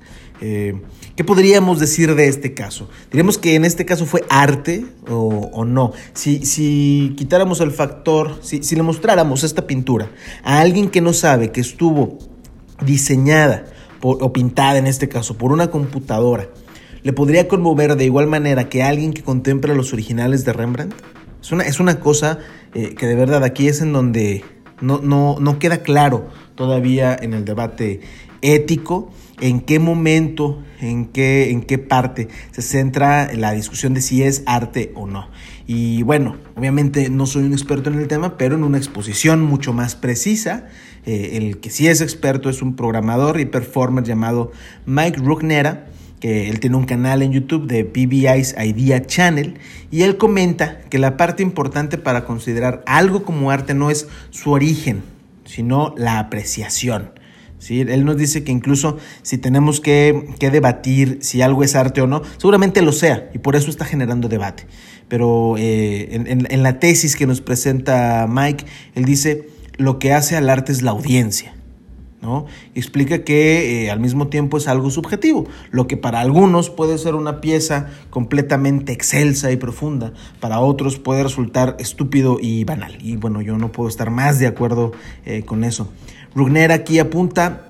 Eh, 0.46 0.76
¿Qué 1.16 1.24
podríamos 1.24 1.80
decir 1.80 2.16
de 2.16 2.28
este 2.28 2.54
caso? 2.54 2.90
Diríamos 3.10 3.38
que 3.38 3.56
en 3.56 3.64
este 3.64 3.86
caso 3.86 4.06
fue 4.06 4.26
arte 4.30 4.86
o, 5.10 5.64
no. 5.64 5.94
Si, 6.12 7.14
quitáramos 7.16 7.62
el 7.62 7.72
factor, 7.72 8.40
si, 8.42 8.62
si 8.62 8.76
le 8.76 8.84
mostráramos 8.84 9.46
esta 9.46 9.66
pintura 9.66 10.12
a 10.44 10.60
alguien 10.60 10.90
que 10.90 11.00
no 11.00 11.14
sabe 11.14 11.54
que 11.54 11.62
estuvo 11.62 12.18
diseñada 12.86 13.68
o 14.02 14.34
pintada 14.34 14.78
en 14.78 14.86
este 14.86 15.08
caso 15.08 15.38
por 15.38 15.54
una 15.54 15.72
computadora, 15.72 16.50
¿le 17.04 17.14
podría 17.14 17.48
conmover 17.48 17.96
de 17.96 18.04
igual 18.04 18.28
manera 18.28 18.68
que 18.68 18.84
alguien 18.84 19.14
que 19.14 19.24
contempla 19.24 19.74
los 19.74 19.94
originales 19.94 20.44
de 20.44 20.52
Rembrandt? 20.52 20.94
Es 21.42 21.54
una, 21.54 21.64
es 21.64 21.80
una 21.80 22.02
cosa 22.02 22.40
eh, 22.74 22.96
que 22.96 23.06
de 23.08 23.16
verdad 23.16 23.46
aquí 23.46 23.70
es 23.70 23.80
en 23.80 23.94
donde 23.94 24.44
no, 24.82 25.00
no, 25.00 25.38
no 25.40 25.58
queda 25.58 25.84
claro 25.84 26.28
todavía 26.56 27.18
en 27.18 27.34
el 27.34 27.46
debate 27.46 28.02
ético 28.42 29.10
en 29.44 29.60
qué 29.60 29.78
momento, 29.78 30.64
en 30.80 31.08
qué, 31.08 31.52
en 31.52 31.64
qué 31.64 31.78
parte 31.78 32.30
se 32.52 32.62
centra 32.62 33.30
la 33.34 33.52
discusión 33.52 33.94
de 33.94 34.00
si 34.00 34.24
es 34.24 34.42
arte 34.46 34.94
o 34.96 35.06
no. 35.06 35.28
Y 35.68 36.02
bueno, 36.04 36.38
obviamente 36.56 37.10
no 37.10 37.26
soy 37.26 37.44
un 37.44 37.52
experto 37.52 37.90
en 37.90 38.00
el 38.00 38.08
tema, 38.08 38.38
pero 38.38 38.56
en 38.56 38.64
una 38.64 38.78
exposición 38.78 39.42
mucho 39.42 39.74
más 39.74 39.96
precisa, 39.96 40.68
eh, 41.06 41.32
el 41.34 41.58
que 41.58 41.72
sí 41.72 41.90
es 41.90 42.00
experto 42.00 42.50
es 42.50 42.62
un 42.62 42.78
programador 42.78 43.42
y 43.42 43.46
performer 43.46 44.06
llamado 44.06 44.54
Mike 44.86 45.20
Rugnera, 45.20 45.88
que 46.22 46.50
él 46.50 46.62
tiene 46.62 46.78
un 46.78 46.86
canal 46.86 47.22
en 47.22 47.34
YouTube 47.34 47.68
de 47.68 47.84
PBI's 47.84 48.56
Idea 48.58 49.06
Channel, 49.06 49.56
y 49.92 50.04
él 50.04 50.16
comenta 50.16 50.80
que 50.90 51.00
la 51.00 51.18
parte 51.18 51.44
importante 51.44 51.98
para 51.98 52.24
considerar 52.24 52.82
algo 52.86 53.26
como 53.26 53.52
arte 53.52 53.74
no 53.74 53.92
es 53.92 54.08
su 54.30 54.52
origen, 54.52 55.04
sino 55.44 55.94
la 55.98 56.20
apreciación. 56.20 57.12
Él 57.70 58.06
nos 58.06 58.18
dice 58.18 58.44
que 58.44 58.52
incluso 58.52 58.98
si 59.22 59.38
tenemos 59.38 59.80
que, 59.80 60.36
debatir 60.40 61.20
si 61.22 61.42
algo 61.42 61.64
es 61.64 61.76
arte 61.76 62.02
o 62.02 62.08
no, 62.08 62.22
seguramente 62.38 62.82
lo 62.82 62.92
sea 62.92 63.30
y 63.34 63.40
por 63.40 63.56
eso 63.56 63.70
está 63.70 63.86
generando 63.86 64.28
debate. 64.28 64.66
Pero 65.08 65.56
eh, 65.58 66.10
en, 66.12 66.64
la 66.64 66.80
tesis 66.80 67.16
que 67.16 67.28
nos 67.28 67.42
presenta 67.42 68.28
Mike, 68.30 68.66
él 68.96 69.06
dice, 69.06 69.48
lo 69.78 70.00
que 70.00 70.14
hace 70.14 70.36
al 70.36 70.50
arte 70.50 70.72
es 70.72 70.82
la 70.82 70.92
audiencia. 70.92 71.56
¿no? 72.22 72.46
explica 72.74 73.26
que 73.26 73.84
eh, 73.84 73.92
al 73.92 74.00
mismo 74.00 74.30
tiempo 74.30 74.58
es 74.58 74.70
algo 74.70 74.90
subjetivo. 74.90 75.46
Lo 75.72 75.88
que 75.88 75.98
para 75.98 76.22
algunos 76.22 76.70
puede 76.70 76.98
ser 76.98 77.16
una 77.16 77.42
pieza 77.42 77.88
completamente 78.10 78.94
excelsa 78.94 79.52
y 79.52 79.58
profunda, 79.58 80.14
para 80.40 80.62
otros 80.62 81.00
puede 81.00 81.24
resultar 81.24 81.76
estúpido 81.80 82.38
y 82.42 82.64
banal. 82.64 82.98
Y 83.02 83.18
bueno, 83.18 83.42
yo 83.42 83.58
no 83.58 83.74
puedo 83.74 83.90
estar 83.90 84.10
más 84.10 84.40
de 84.40 84.48
acuerdo 84.48 84.94
eh, 85.26 85.44
con 85.44 85.66
eso. 85.66 85.92
Rugner 86.36 86.72
aquí 86.72 87.00
apunta 87.00 87.68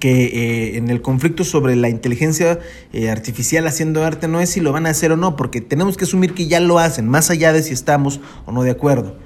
que 0.00 0.24
eh, 0.24 0.76
en 0.78 0.90
el 0.90 1.02
conflicto 1.02 1.44
sobre 1.44 1.76
la 1.76 1.88
inteligencia 1.88 2.58
eh, 2.92 3.10
artificial 3.10 3.66
haciendo 3.66 4.04
arte 4.04 4.26
no 4.26 4.40
es 4.40 4.50
si 4.50 4.60
lo 4.60 4.72
van 4.72 4.86
a 4.86 4.90
hacer 4.90 5.12
o 5.12 5.16
no, 5.16 5.36
porque 5.36 5.60
tenemos 5.60 5.96
que 5.96 6.04
asumir 6.04 6.34
que 6.34 6.48
ya 6.48 6.60
lo 6.60 6.78
hacen, 6.78 7.08
más 7.08 7.30
allá 7.30 7.52
de 7.52 7.62
si 7.62 7.72
estamos 7.72 8.20
o 8.46 8.52
no 8.52 8.64
de 8.64 8.72
acuerdo. 8.72 9.16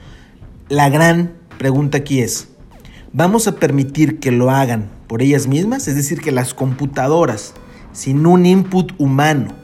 La 0.68 0.90
gran 0.90 1.34
pregunta 1.58 1.98
aquí 1.98 2.20
es, 2.20 2.48
¿vamos 3.12 3.48
a 3.48 3.56
permitir 3.56 4.18
que 4.20 4.32
lo 4.32 4.50
hagan 4.50 4.90
por 5.06 5.22
ellas 5.22 5.46
mismas? 5.46 5.88
Es 5.88 5.94
decir, 5.94 6.20
que 6.20 6.32
las 6.32 6.52
computadoras, 6.52 7.54
sin 7.92 8.26
un 8.26 8.44
input 8.44 8.92
humano, 8.98 9.54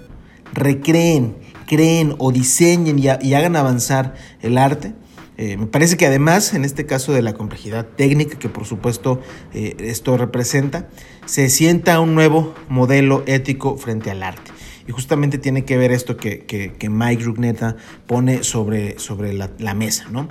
recreen, 0.55 1.37
creen 1.67 2.15
o 2.19 2.33
diseñen 2.33 2.99
y 2.99 3.35
hagan 3.35 3.57
avanzar 3.57 4.15
el 4.41 4.57
arte. 4.57 4.95
Eh, 5.43 5.57
me 5.57 5.67
parece 5.67 5.97
que 5.97 6.07
además, 6.07 6.55
en 6.55 6.65
este 6.65 6.87
caso 6.87 7.13
de 7.13 7.21
la 7.21 7.33
complejidad 7.33 7.85
técnica 7.85 8.39
que 8.39 8.49
por 8.49 8.65
supuesto 8.65 9.21
eh, 9.53 9.75
esto 9.81 10.17
representa, 10.17 10.89
se 11.27 11.49
sienta 11.49 11.99
un 11.99 12.15
nuevo 12.15 12.55
modelo 12.69 13.25
ético 13.27 13.77
frente 13.77 14.13
al 14.13 14.23
arte. 14.23 14.53
Y 14.87 14.93
justamente 14.93 15.39
tiene 15.39 15.65
que 15.65 15.77
ver 15.77 15.91
esto 15.91 16.17
que, 16.17 16.79
Mike 16.89 17.25
Rugneta 17.25 17.75
pone 18.07 18.45
sobre, 18.45 19.01
sobre 19.01 19.33
la, 19.33 19.75
mesa, 19.75 20.07
¿no? 20.13 20.29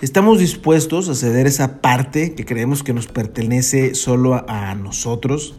Estamos 0.00 0.38
dispuestos 0.38 1.08
a 1.08 1.16
ceder 1.16 1.48
esa 1.48 1.80
parte 1.80 2.34
que 2.34 2.44
creemos 2.44 2.84
que 2.84 2.92
nos 2.92 3.08
pertenece 3.08 3.96
solo 3.96 4.48
a 4.48 4.76
nosotros, 4.76 5.58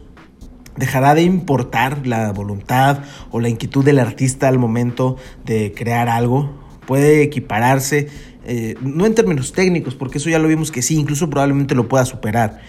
dejará 0.78 1.14
de 1.14 1.24
importar 1.24 2.06
la 2.06 2.32
voluntad 2.32 3.02
o 3.30 3.40
la 3.40 3.50
inquietud 3.50 3.84
del 3.84 3.98
artista 3.98 4.48
al 4.48 4.58
momento 4.58 5.16
de 5.44 5.74
crear 5.76 6.08
algo, 6.08 6.66
puede 6.88 7.22
equipararse 7.22 8.08
eh, 8.48 8.76
no 8.80 9.04
en 9.04 9.14
términos 9.14 9.52
técnicos, 9.52 9.94
porque 9.94 10.16
eso 10.16 10.30
ya 10.30 10.38
lo 10.38 10.48
vimos 10.48 10.72
que 10.72 10.80
sí, 10.80 10.96
incluso 10.96 11.28
probablemente 11.28 11.74
lo 11.74 11.86
pueda 11.86 12.06
superar, 12.06 12.60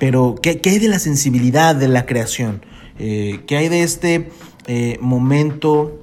pero 0.00 0.34
¿qué, 0.42 0.60
hay 0.64 0.78
de 0.80 0.88
la 0.88 0.98
sensibilidad 0.98 1.76
de 1.76 1.86
la 1.86 2.04
creación? 2.04 2.62
Eh, 2.98 3.40
¿Qué 3.46 3.56
hay 3.56 3.68
de 3.68 3.84
este 3.84 4.30
eh, 4.66 4.98
momento 5.00 5.99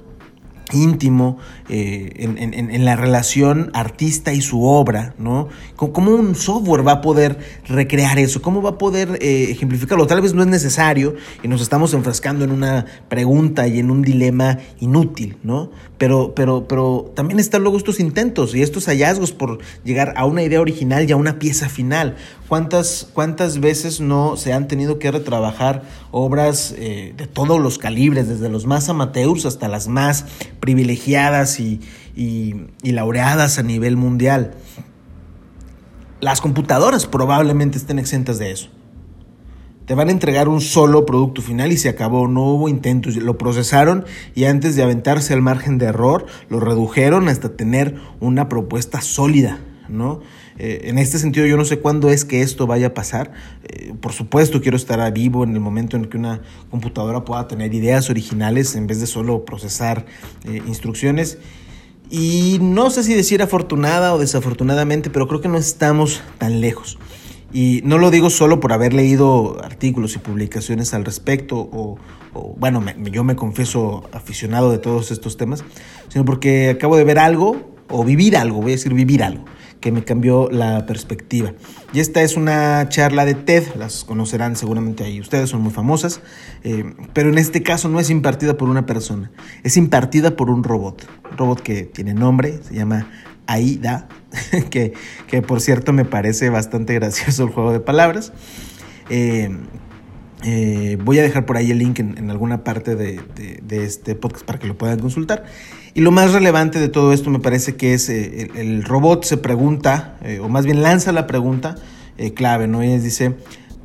íntimo 0.72 1.38
eh, 1.68 2.12
en, 2.18 2.84
la 2.84 2.96
relación 2.96 3.70
artista 3.74 4.32
y 4.32 4.40
su 4.40 4.64
obra, 4.64 5.14
¿no? 5.18 5.48
¿Cómo 5.76 6.12
un 6.12 6.34
software 6.34 6.86
va 6.86 6.92
a 6.92 7.00
poder 7.00 7.38
recrear 7.66 8.18
eso? 8.18 8.42
¿Cómo 8.42 8.62
va 8.62 8.70
a 8.70 8.78
poder 8.78 9.18
eh, 9.20 9.50
ejemplificarlo? 9.50 10.06
Tal 10.06 10.20
vez 10.20 10.34
no 10.34 10.42
es 10.42 10.48
necesario 10.48 11.14
y 11.42 11.48
nos 11.48 11.60
estamos 11.60 11.94
enfrascando 11.94 12.44
en 12.44 12.52
una 12.52 12.86
pregunta 13.08 13.66
y 13.66 13.78
en 13.78 13.90
un 13.90 14.02
dilema 14.02 14.58
inútil, 14.80 15.36
¿no? 15.42 15.70
Pero, 15.98 16.32
pero, 16.34 16.68
pero 16.68 17.10
también 17.14 17.40
están 17.40 17.62
luego 17.62 17.76
estos 17.76 17.98
intentos 17.98 18.54
y 18.54 18.62
estos 18.62 18.86
hallazgos 18.86 19.32
por 19.32 19.58
llegar 19.84 20.14
a 20.16 20.26
una 20.26 20.42
idea 20.42 20.60
original 20.60 21.08
y 21.08 21.12
a 21.12 21.16
una 21.16 21.38
pieza 21.38 21.68
final. 21.68 22.16
¿Cuántas, 22.48 23.08
cuántas 23.12 23.60
veces 23.60 24.00
no 24.00 24.36
se 24.36 24.52
han 24.52 24.68
tenido 24.68 24.98
que 24.98 25.10
retrabajar 25.10 25.82
obras 26.10 26.74
eh, 26.78 27.12
de 27.16 27.26
todos 27.26 27.60
los 27.60 27.78
calibres, 27.78 28.28
desde 28.28 28.48
los 28.48 28.64
más 28.64 28.88
amateurs 28.88 29.44
hasta 29.44 29.68
las 29.68 29.88
más 29.88 30.24
privilegiadas 30.60 31.60
y, 31.60 31.80
laureadas 32.82 33.58
a 33.58 33.62
nivel 33.62 33.96
mundial. 33.96 34.54
Las 36.20 36.40
computadoras 36.40 37.06
probablemente 37.06 37.78
estén 37.78 37.98
exentas 37.98 38.38
de 38.38 38.50
eso. 38.50 38.70
Te 39.86 39.94
van 39.94 40.08
a 40.08 40.12
entregar 40.12 40.48
un 40.48 40.60
solo 40.60 41.06
producto 41.06 41.40
final 41.40 41.72
y 41.72 41.78
se 41.78 41.88
acabó, 41.88 42.28
no 42.28 42.42
hubo 42.42 42.68
intentos, 42.68 43.16
lo 43.16 43.38
procesaron 43.38 44.04
y 44.34 44.44
antes 44.44 44.76
de 44.76 44.82
aventarse 44.82 45.32
al 45.32 45.40
margen 45.40 45.78
de 45.78 45.86
error, 45.86 46.26
lo 46.50 46.60
redujeron 46.60 47.28
hasta 47.28 47.56
tener 47.56 47.96
una 48.20 48.50
propuesta 48.50 49.00
sólida, 49.00 49.60
¿no? 49.88 50.20
Eh, 50.58 50.82
en 50.84 50.98
este 50.98 51.18
sentido, 51.18 51.46
yo 51.46 51.56
no 51.56 51.64
sé 51.64 51.78
cuándo 51.78 52.10
es 52.10 52.24
que 52.24 52.42
esto 52.42 52.66
vaya 52.66 52.88
a 52.88 52.94
pasar. 52.94 53.32
Eh, 53.64 53.94
por 54.00 54.12
supuesto, 54.12 54.60
quiero 54.60 54.76
estar 54.76 55.12
vivo 55.12 55.44
en 55.44 55.54
el 55.54 55.60
momento 55.60 55.96
en 55.96 56.06
que 56.06 56.16
una 56.16 56.40
computadora 56.70 57.24
pueda 57.24 57.46
tener 57.46 57.72
ideas 57.74 58.10
originales 58.10 58.74
en 58.74 58.86
vez 58.86 59.00
de 59.00 59.06
solo 59.06 59.44
procesar 59.44 60.06
eh, 60.44 60.60
instrucciones. 60.66 61.38
Y 62.10 62.58
no 62.60 62.90
sé 62.90 63.02
si 63.02 63.14
decir 63.14 63.42
afortunada 63.42 64.14
o 64.14 64.18
desafortunadamente, 64.18 65.10
pero 65.10 65.28
creo 65.28 65.40
que 65.40 65.48
no 65.48 65.58
estamos 65.58 66.22
tan 66.38 66.60
lejos. 66.60 66.98
Y 67.52 67.80
no 67.84 67.96
lo 67.96 68.10
digo 68.10 68.28
solo 68.28 68.60
por 68.60 68.72
haber 68.72 68.92
leído 68.92 69.62
artículos 69.62 70.16
y 70.16 70.18
publicaciones 70.18 70.92
al 70.92 71.04
respecto, 71.04 71.56
o, 71.56 71.98
bueno, 72.58 72.84
yo 73.10 73.24
me 73.24 73.36
confieso 73.36 74.08
aficionado 74.12 74.70
de 74.70 74.78
todos 74.78 75.10
estos 75.10 75.38
temas, 75.38 75.64
sino 76.08 76.26
porque 76.26 76.70
acabo 76.70 76.96
de 76.96 77.04
ver 77.04 77.18
algo, 77.18 77.78
o 77.88 78.04
vivir 78.04 78.36
algo, 78.36 78.60
voy 78.60 78.72
a 78.72 78.74
decir 78.74 78.92
vivir 78.92 79.22
algo, 79.22 79.44
que 79.80 79.92
me 79.92 80.04
cambió 80.04 80.48
la 80.50 80.86
perspectiva. 80.86 81.52
Y 81.92 82.00
esta 82.00 82.22
es 82.22 82.36
una 82.36 82.88
charla 82.88 83.24
de 83.24 83.34
TED, 83.34 83.74
las 83.76 84.04
conocerán 84.04 84.56
seguramente 84.56 85.04
ahí 85.04 85.20
ustedes, 85.20 85.50
son 85.50 85.62
muy 85.62 85.72
famosas, 85.72 86.20
eh, 86.64 86.94
pero 87.12 87.30
en 87.30 87.38
este 87.38 87.62
caso 87.62 87.88
no 87.88 88.00
es 88.00 88.10
impartida 88.10 88.56
por 88.56 88.68
una 88.68 88.86
persona, 88.86 89.30
es 89.62 89.76
impartida 89.76 90.36
por 90.36 90.50
un 90.50 90.64
robot, 90.64 91.06
un 91.30 91.38
robot 91.38 91.60
que 91.60 91.84
tiene 91.84 92.14
nombre, 92.14 92.60
se 92.62 92.74
llama 92.74 93.08
Aida, 93.46 94.08
que, 94.70 94.92
que 95.26 95.42
por 95.42 95.60
cierto 95.60 95.92
me 95.92 96.04
parece 96.04 96.50
bastante 96.50 96.94
gracioso 96.94 97.44
el 97.44 97.50
juego 97.50 97.72
de 97.72 97.80
palabras. 97.80 98.32
Eh, 99.10 99.48
eh, 100.44 100.96
voy 101.02 101.18
a 101.18 101.22
dejar 101.22 101.46
por 101.46 101.56
ahí 101.56 101.72
el 101.72 101.78
link 101.78 101.98
en, 101.98 102.30
alguna 102.30 102.62
parte 102.62 102.94
de, 102.94 103.20
este 103.70 104.14
podcast 104.14 104.44
para 104.44 104.58
que 104.58 104.66
lo 104.66 104.78
puedan 104.78 104.98
consultar. 105.00 105.44
Y 105.94 106.00
lo 106.00 106.12
más 106.12 106.32
relevante 106.32 106.78
de 106.78 106.88
todo 106.88 107.12
esto 107.12 107.30
me 107.30 107.40
parece 107.40 107.76
que 107.76 107.94
es 107.94 108.08
eh, 108.08 108.50
el, 108.54 108.84
robot 108.84 109.24
se 109.24 109.36
pregunta, 109.36 110.16
eh, 110.22 110.38
o 110.38 110.48
más 110.48 110.64
bien 110.64 110.82
lanza 110.82 111.12
la 111.12 111.26
pregunta 111.26 111.76
clave, 112.34 112.66
¿no? 112.66 112.82
Y 112.82 112.98
dice, 112.98 113.36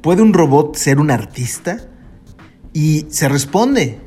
¿puede 0.01 0.23
un 0.23 0.33
robot 0.33 0.75
ser 0.75 0.99
un 0.99 1.11
artista? 1.11 1.87
Y 2.73 3.05
se 3.09 3.29
responde. 3.29 3.99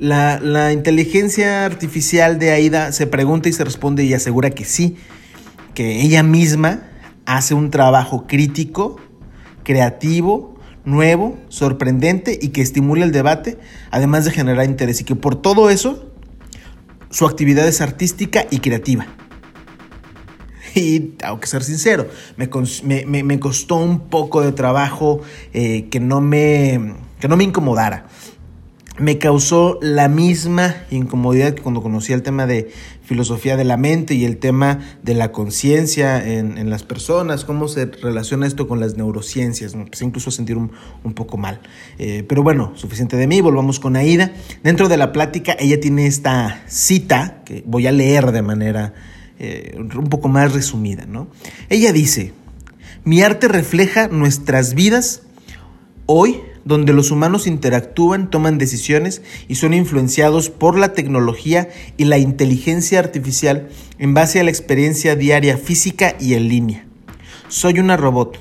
La, 0.00 0.40
la 0.40 0.72
inteligencia 0.72 1.64
artificial 1.64 2.38
de 2.38 2.50
AIDA 2.50 2.90
se 2.90 3.06
pregunta 3.06 3.48
y 3.48 3.52
se 3.52 3.62
responde 3.64 4.02
y 4.02 4.14
asegura 4.14 4.50
que 4.50 4.64
sí, 4.64 4.96
que 5.74 6.00
ella 6.00 6.22
misma 6.22 6.88
hace 7.26 7.54
un 7.54 7.70
trabajo 7.70 8.26
crítico, 8.26 8.96
creativo, 9.62 10.49
nuevo, 10.84 11.38
sorprendente 11.48 12.38
y 12.40 12.48
que 12.48 12.62
estimule 12.62 13.04
el 13.04 13.12
debate, 13.12 13.58
además 13.90 14.24
de 14.24 14.30
generar 14.30 14.64
interés 14.64 15.00
y 15.00 15.04
que 15.04 15.16
por 15.16 15.36
todo 15.36 15.70
eso 15.70 16.06
Su 17.10 17.26
actividad 17.26 17.66
es 17.66 17.80
artística 17.80 18.46
y 18.50 18.60
creativa. 18.60 19.06
Y 20.76 21.00
tengo 21.00 21.40
que 21.40 21.48
ser 21.48 21.64
sincero, 21.64 22.06
me, 22.36 23.40
costó 23.40 23.74
un 23.74 24.08
poco 24.08 24.42
de 24.42 24.52
trabajo 24.52 25.20
eh, 25.52 25.88
que, 25.90 25.98
no 25.98 26.20
me, 26.20 26.94
que 27.18 27.26
no 27.26 27.36
me 27.36 27.42
incomodara 27.42 28.06
me 29.00 29.16
causó 29.16 29.78
la 29.80 30.08
misma 30.08 30.76
incomodidad 30.90 31.54
que 31.54 31.62
cuando 31.62 31.82
conocí 31.82 32.12
el 32.12 32.22
tema 32.22 32.46
de 32.46 32.70
filosofía 33.10 33.56
de 33.56 33.64
la 33.64 33.76
mente 33.76 34.14
y 34.14 34.24
el 34.24 34.36
tema 34.36 34.78
de 35.02 35.14
la 35.14 35.32
conciencia 35.32 36.24
en, 36.24 36.70
las 36.70 36.84
personas, 36.84 37.44
cómo 37.44 37.66
se 37.66 37.86
relaciona 37.86 38.46
esto 38.46 38.68
con 38.68 38.78
las 38.78 38.96
neurociencias. 38.96 39.74
Me 39.74 39.82
empecé 39.82 40.04
incluso 40.04 40.30
a 40.30 40.32
sentir 40.32 40.56
un, 40.56 40.70
poco 41.16 41.36
mal. 41.36 41.58
Eh, 41.98 42.24
pero 42.28 42.44
bueno, 42.44 42.70
suficiente 42.76 43.16
de 43.16 43.26
mí, 43.26 43.40
volvamos 43.40 43.80
con 43.80 43.96
Aida. 43.96 44.30
Dentro 44.62 44.88
de 44.88 44.96
la 44.96 45.10
plática, 45.10 45.56
ella 45.58 45.80
tiene 45.80 46.06
esta 46.06 46.62
cita 46.68 47.42
que 47.44 47.64
voy 47.66 47.88
a 47.88 47.90
leer 47.90 48.30
de 48.30 48.42
manera 48.42 48.94
eh, 49.40 49.74
un 49.76 50.06
poco 50.08 50.28
más 50.28 50.52
resumida. 50.52 51.04
¿no? 51.04 51.26
Ella 51.68 51.92
dice, 51.92 52.32
mi 53.02 53.22
arte 53.22 53.48
refleja 53.48 54.06
nuestras 54.06 54.74
vidas 54.74 55.22
hoy 56.06 56.42
donde 56.64 56.92
los 56.92 57.10
humanos 57.10 57.46
interactúan, 57.46 58.30
toman 58.30 58.58
decisiones 58.58 59.22
y 59.48 59.56
son 59.56 59.74
influenciados 59.74 60.50
por 60.50 60.78
la 60.78 60.92
tecnología 60.92 61.68
y 61.96 62.04
la 62.04 62.18
inteligencia 62.18 62.98
artificial 62.98 63.68
en 63.98 64.14
base 64.14 64.40
a 64.40 64.44
la 64.44 64.50
experiencia 64.50 65.16
diaria 65.16 65.56
física 65.56 66.14
y 66.20 66.34
en 66.34 66.48
línea. 66.48 66.86
Soy 67.48 67.78
una 67.78 67.96
robot. 67.96 68.38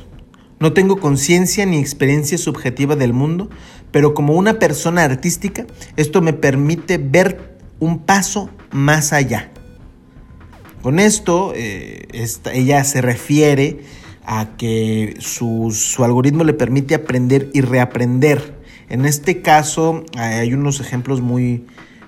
No 0.59 0.73
tengo 0.73 0.99
conciencia 0.99 1.65
ni 1.65 1.77
experiencia 1.77 2.37
subjetiva 2.37 2.95
del 2.95 3.13
mundo, 3.13 3.49
pero 3.91 4.13
como 4.13 4.33
una 4.33 4.59
persona 4.59 5.03
artística, 5.03 5.65
esto 5.95 6.21
me 6.21 6.33
permite 6.33 6.97
ver 6.97 7.57
un 7.79 7.99
paso 7.99 8.49
más 8.71 9.13
allá. 9.13 9.51
Con 10.81 10.99
esto, 10.99 11.53
eh, 11.55 12.07
ella 12.53 12.83
se 12.83 13.01
refiere 13.01 13.79
a 14.25 14.57
que 14.57 15.15
su, 15.19 15.73
algoritmo 16.03 16.43
le 16.43 16.53
permite 16.53 16.95
aprender 16.95 17.49
y 17.53 17.61
reaprender. 17.61 18.59
En 18.89 19.05
este 19.05 19.41
caso 19.41 20.03
hay 20.17 20.53
unos 20.53 20.79
ejemplos 20.79 21.21
muy, 21.21 21.65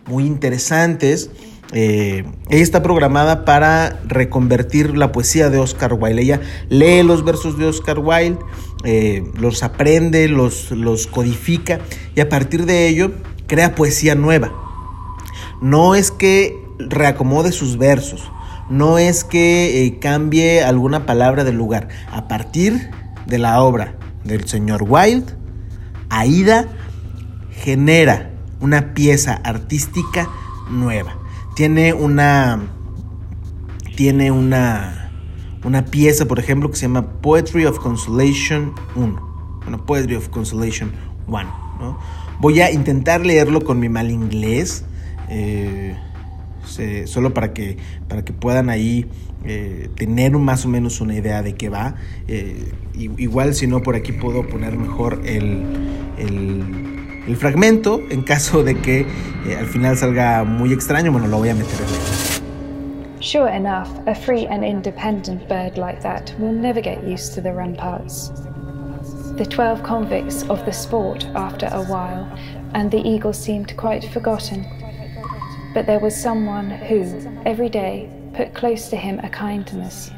muy 0.07 0.25
interesantes. 0.25 1.31
Eh, 1.73 2.25
ella 2.49 2.63
está 2.63 2.83
programada 2.83 3.45
para 3.45 4.01
reconvertir 4.05 4.97
la 4.97 5.11
poesía 5.11 5.49
de 5.49 5.57
Oscar 5.57 5.93
Wilde. 5.93 6.21
Ella 6.21 6.41
lee 6.69 7.03
los 7.03 7.23
versos 7.23 7.57
de 7.57 7.65
Oscar 7.65 7.99
Wilde, 7.99 8.39
eh, 8.83 9.23
los 9.39 9.63
aprende, 9.63 10.27
los, 10.27 10.71
los 10.71 11.07
codifica 11.07 11.79
y 12.15 12.19
a 12.19 12.29
partir 12.29 12.65
de 12.65 12.87
ello 12.87 13.11
crea 13.47 13.75
poesía 13.75 14.15
nueva. 14.15 14.51
No 15.61 15.95
es 15.95 16.11
que 16.11 16.57
reacomode 16.79 17.51
sus 17.51 17.77
versos, 17.77 18.31
no 18.71 18.97
es 18.97 19.23
que 19.23 19.85
eh, 19.85 19.99
cambie 19.99 20.63
alguna 20.63 21.05
palabra 21.05 21.43
del 21.43 21.57
lugar. 21.57 21.89
A 22.11 22.27
partir 22.27 22.89
de 23.27 23.37
la 23.37 23.61
obra 23.61 23.95
del 24.23 24.47
señor 24.47 24.83
Wilde, 24.87 25.33
Aida 26.09 26.67
genera 27.51 28.31
una 28.61 28.93
pieza 28.93 29.33
artística 29.43 30.29
nueva. 30.69 31.17
Tiene 31.55 31.93
una. 31.93 32.59
Tiene 33.95 34.31
una. 34.31 35.11
Una 35.63 35.85
pieza, 35.85 36.25
por 36.25 36.39
ejemplo, 36.39 36.71
que 36.71 36.77
se 36.77 36.83
llama 36.83 37.21
Poetry 37.21 37.65
of 37.65 37.77
Consolation 37.77 38.73
1. 38.95 39.59
Bueno, 39.63 39.85
Poetry 39.85 40.15
of 40.15 40.29
Consolation 40.29 40.91
1. 41.27 41.99
Voy 42.39 42.61
a 42.61 42.71
intentar 42.71 43.23
leerlo 43.23 43.61
con 43.61 43.79
mi 43.79 43.89
mal 43.89 44.09
inglés. 44.09 44.85
Eh, 45.29 45.95
solo 47.05 47.33
para 47.33 47.53
que, 47.53 47.77
para 48.11 48.25
que 48.25 48.33
puedan 48.33 48.69
ahí 48.69 49.05
eh, 49.45 49.89
tener 49.95 50.33
más 50.33 50.65
o 50.65 50.67
menos 50.67 50.99
una 50.99 51.15
idea 51.15 51.41
de 51.41 51.55
qué 51.55 51.69
va. 51.69 51.95
Eh, 52.27 52.73
igual 52.93 53.53
si 53.53 53.67
no, 53.67 53.81
por 53.81 53.95
aquí 53.95 54.11
puedo 54.11 54.45
poner 54.49 54.75
mejor 54.75 55.21
el, 55.23 55.63
el, 56.17 57.37
fragmento 57.37 58.01
en 58.09 58.23
caso 58.23 58.63
de 58.65 58.75
que 58.75 59.05
eh, 59.47 59.55
al 59.57 59.65
final 59.65 59.95
salga 59.95 60.43
muy 60.43 60.73
extraño, 60.73 61.13
bueno, 61.13 61.27
lo 61.27 61.37
voy 61.37 61.47
a 61.47 61.55
meter 61.55 61.79
en 61.79 63.23
Sure 63.23 63.49
enough, 63.55 63.87
a 64.07 64.13
free 64.13 64.45
and 64.47 64.65
independent 64.65 65.47
bird 65.47 65.77
like 65.77 66.01
that 66.01 66.33
will 66.37 66.51
never 66.51 66.81
get 66.81 67.01
used 67.01 67.33
to 67.33 67.41
the 67.41 67.53
ramparts. 67.53 68.29
The 69.37 69.45
twelve 69.45 69.81
convicts 69.83 70.43
of 70.49 70.65
the 70.65 70.73
sport 70.73 71.25
after 71.33 71.69
a 71.71 71.81
while, 71.83 72.27
and 72.73 72.91
the 72.91 72.99
eagle 73.07 73.31
seemed 73.31 73.73
quite 73.77 74.03
forgotten. 74.11 74.65
But 75.73 75.85
there 75.85 75.99
was 75.99 76.15
someone 76.15 76.69
who, 76.69 77.41
every 77.45 77.69
day, 77.69 78.09
put 78.33 78.53
close 78.53 78.89
to 78.89 78.97
him 78.97 79.19
a 79.19 79.29
kindness. 79.29 80.11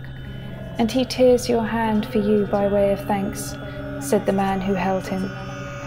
And 0.79 0.91
he 0.91 1.05
tears 1.05 1.47
your 1.47 1.63
hand 1.63 2.07
for 2.07 2.17
you 2.17 2.47
by 2.47 2.67
way 2.67 2.91
of 2.91 3.05
thanks, 3.05 3.55
said 4.01 4.25
the 4.25 4.33
man 4.33 4.61
who 4.61 4.73
held 4.73 5.07
him, 5.07 5.31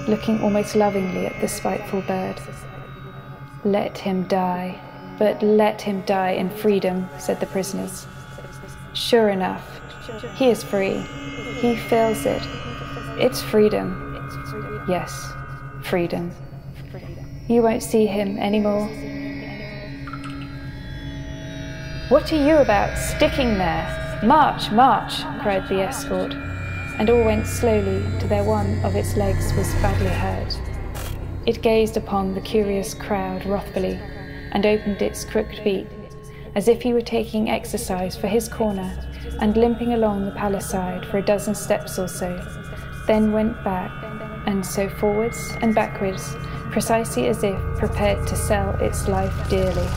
looking 0.07 0.41
almost 0.41 0.77
lovingly 0.77 1.27
at 1.27 1.41
the 1.41 1.49
spiteful 1.49 2.03
bird. 2.03 2.39
Let 3.65 3.99
him 3.99 4.29
die, 4.29 4.81
but 5.19 5.43
let 5.43 5.83
him 5.83 6.03
die 6.03 6.31
in 6.31 6.49
freedom, 6.49 7.09
said 7.19 7.41
the 7.41 7.47
prisoners. 7.47 8.07
Sure 8.95 9.31
enough, 9.31 9.81
he 10.37 10.49
is 10.49 10.63
free. 10.63 11.01
He 11.61 11.75
feels 11.75 12.25
it. 12.25 12.43
It's 13.19 13.43
freedom. 13.43 14.85
Yes, 14.89 15.33
freedom. 15.83 16.31
You 17.49 17.63
won't 17.63 17.83
see 17.83 18.07
him 18.07 18.39
anymore 18.39 18.89
What 22.09 22.33
are 22.33 22.37
you 22.37 22.59
about, 22.59 22.97
sticking 22.97 23.59
there? 23.59 24.21
March, 24.23 24.71
march, 24.71 25.25
cried 25.43 25.69
the 25.69 25.83
escort, 25.83 26.35
and 27.01 27.11
all 27.11 27.25
went 27.25 27.49
slowly 27.49 28.01
to 28.21 28.29
where 28.29 28.45
one 28.45 28.79
of 28.85 28.95
its 28.95 29.17
legs 29.17 29.53
was 29.55 29.75
badly 29.83 30.07
hurt. 30.07 30.57
It 31.47 31.63
gazed 31.63 31.97
upon 31.97 32.33
the 32.33 32.41
curious 32.41 32.95
crowd 32.95 33.45
wrathfully 33.45 33.99
and 34.53 34.65
opened 34.65 35.03
its 35.03 35.25
crooked 35.25 35.65
beak, 35.65 35.89
as 36.55 36.69
if 36.69 36.81
he 36.81 36.93
were 36.93 37.01
taking 37.01 37.51
exercise 37.51 38.17
for 38.17 38.29
his 38.29 38.49
corner 38.49 38.97
and 39.41 39.57
limping 39.57 39.95
along 39.95 40.27
the 40.27 40.31
palace 40.31 40.71
side 40.71 41.05
for 41.07 41.19
a 41.19 41.25
dozen 41.25 41.57
steps 41.57 41.99
or 41.99 42.07
so, 42.07 42.41
then 43.09 43.33
went 43.33 43.65
back, 43.65 43.91
and 44.47 44.65
so 44.65 44.89
forwards 44.89 45.57
and 45.61 45.75
backwards, 45.75 46.37
precisely 46.71 47.27
as 47.27 47.43
if 47.43 47.59
prepared 47.79 48.25
to 48.29 48.37
sell 48.37 48.71
its 48.77 49.09
life 49.09 49.51
dearly. 49.51 49.89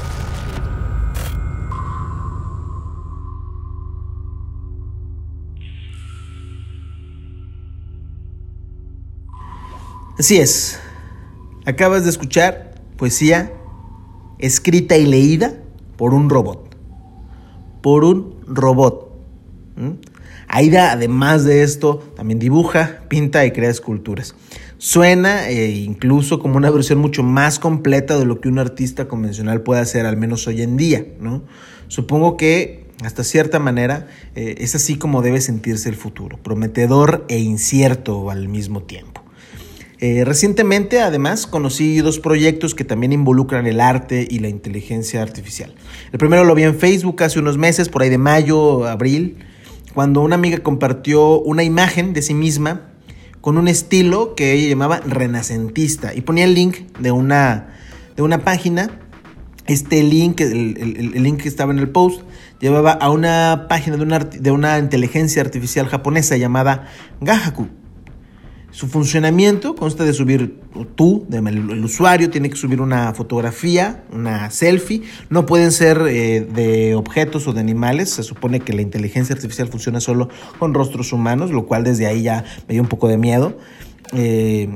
Así 10.20 10.38
es. 10.38 10.78
Acabas 11.66 12.04
de 12.04 12.10
escuchar 12.10 12.76
poesía 12.98 13.54
escrita 14.38 14.98
y 14.98 15.06
leída 15.06 15.54
por 15.96 16.14
un 16.14 16.30
robot. 16.30 16.76
Por 17.82 18.04
un 18.04 18.36
robot. 18.46 19.18
Aida, 20.50 20.92
además 20.92 21.46
de 21.46 21.64
esto, 21.64 22.04
también 22.18 22.38
dibuja, 22.38 23.04
pinta 23.08 23.46
y 23.46 23.52
crea 23.52 23.70
esculturas. 23.70 24.36
Suena 24.78 25.50
eh, 25.50 25.70
incluso 25.70 26.40
como 26.40 26.58
una 26.58 26.70
versión 26.70 27.00
mucho 27.00 27.24
más 27.24 27.58
completa 27.58 28.20
de 28.20 28.26
lo 28.26 28.42
que 28.42 28.50
un 28.50 28.60
artista 28.60 29.08
convencional 29.08 29.62
puede 29.62 29.80
hacer, 29.80 30.06
al 30.06 30.18
menos 30.18 30.48
hoy 30.48 30.64
en 30.64 30.76
día. 30.76 31.06
¿no? 31.22 31.44
Supongo 31.88 32.36
que 32.36 32.90
hasta 33.06 33.24
cierta 33.24 33.60
manera 33.60 34.08
eh, 34.36 34.56
es 34.58 34.76
así 34.76 34.98
como 34.98 35.22
debe 35.22 35.40
sentirse 35.40 35.88
el 35.88 35.96
futuro, 35.96 36.38
prometedor 36.44 37.26
e 37.30 37.40
incierto 37.40 38.30
al 38.30 38.50
mismo 38.50 38.84
tiempo. 38.84 39.20
Eh, 40.02 40.24
recientemente, 40.24 41.02
además, 41.02 41.46
conocí 41.46 42.00
dos 42.00 42.20
proyectos 42.20 42.74
que 42.74 42.86
también 42.86 43.12
involucran 43.12 43.68
el 43.68 43.82
arte 43.82 44.26
y 44.30 44.40
la 44.40 44.48
inteligencia 44.48 45.22
artificial. 45.22 45.76
El 46.14 46.20
primero 46.20 46.46
lo 46.46 46.56
vi 46.56 46.64
en 46.64 46.76
Facebook 46.76 47.22
hace 47.22 47.38
unos 47.40 47.58
meses, 47.58 47.90
por 47.90 48.04
ahí 48.04 48.10
de 48.10 48.18
mayo, 48.18 48.88
abril, 48.88 49.40
cuando 49.94 50.22
una 50.22 50.36
amiga 50.36 50.60
compartió 50.60 51.42
una 51.42 51.64
imagen 51.64 52.14
de 52.14 52.22
sí 52.22 52.34
misma 52.34 52.92
con 53.42 53.58
un 53.58 53.68
estilo 53.68 54.36
que 54.36 54.54
ella 54.54 54.70
llamaba 54.70 55.02
renacentista 55.02 56.14
y 56.14 56.22
ponía 56.22 56.46
el 56.46 56.54
link 56.54 56.78
de 57.00 57.12
una, 57.12 57.76
de 58.16 58.22
una 58.22 58.46
página. 58.46 59.02
Este 59.68 60.02
link, 60.02 60.40
el, 60.40 61.12
link 61.22 61.42
que 61.42 61.50
estaba 61.50 61.74
en 61.74 61.80
el 61.80 61.90
post, 61.90 62.22
llevaba 62.62 62.94
a 62.94 63.10
una 63.10 63.66
página 63.68 63.98
de 63.98 64.04
una, 64.04 64.20
de 64.20 64.52
una 64.52 64.80
inteligencia 64.80 65.42
artificial 65.42 65.88
japonesa 65.88 66.38
llamada 66.38 66.88
Gahaku 67.20 67.68
su 68.80 68.88
funcionamiento 68.88 69.76
consta 69.76 70.06
de 70.06 70.14
subir 70.14 70.58
tú, 70.96 71.28
el, 71.30 71.84
usuario 71.84 72.30
tiene 72.30 72.50
que 72.50 72.56
subir 72.56 72.80
una 72.80 73.14
fotografía, 73.14 74.06
una 74.14 74.50
selfie. 74.52 75.02
No 75.30 75.46
pueden 75.46 75.74
ser 75.74 76.02
eh, 76.08 76.48
de 76.50 76.96
objetos 76.96 77.46
o 77.50 77.52
de 77.52 77.60
animales. 77.60 78.10
Se 78.10 78.24
supone 78.24 78.62
que 78.62 78.72
la 78.72 78.82
inteligencia 78.82 79.36
artificial 79.36 79.68
funciona 79.68 80.00
solo 80.00 80.30
con 80.60 80.74
rostros 80.74 81.12
humanos, 81.12 81.52
lo 81.52 81.66
cual 81.66 81.84
desde 81.84 82.08
ahí 82.08 82.22
ya 82.22 82.46
me 82.70 82.74
dio 82.74 82.82
un 82.82 82.88
poco 82.88 83.10
de 83.10 83.18
miedo. 83.18 83.58
Eh, 84.14 84.70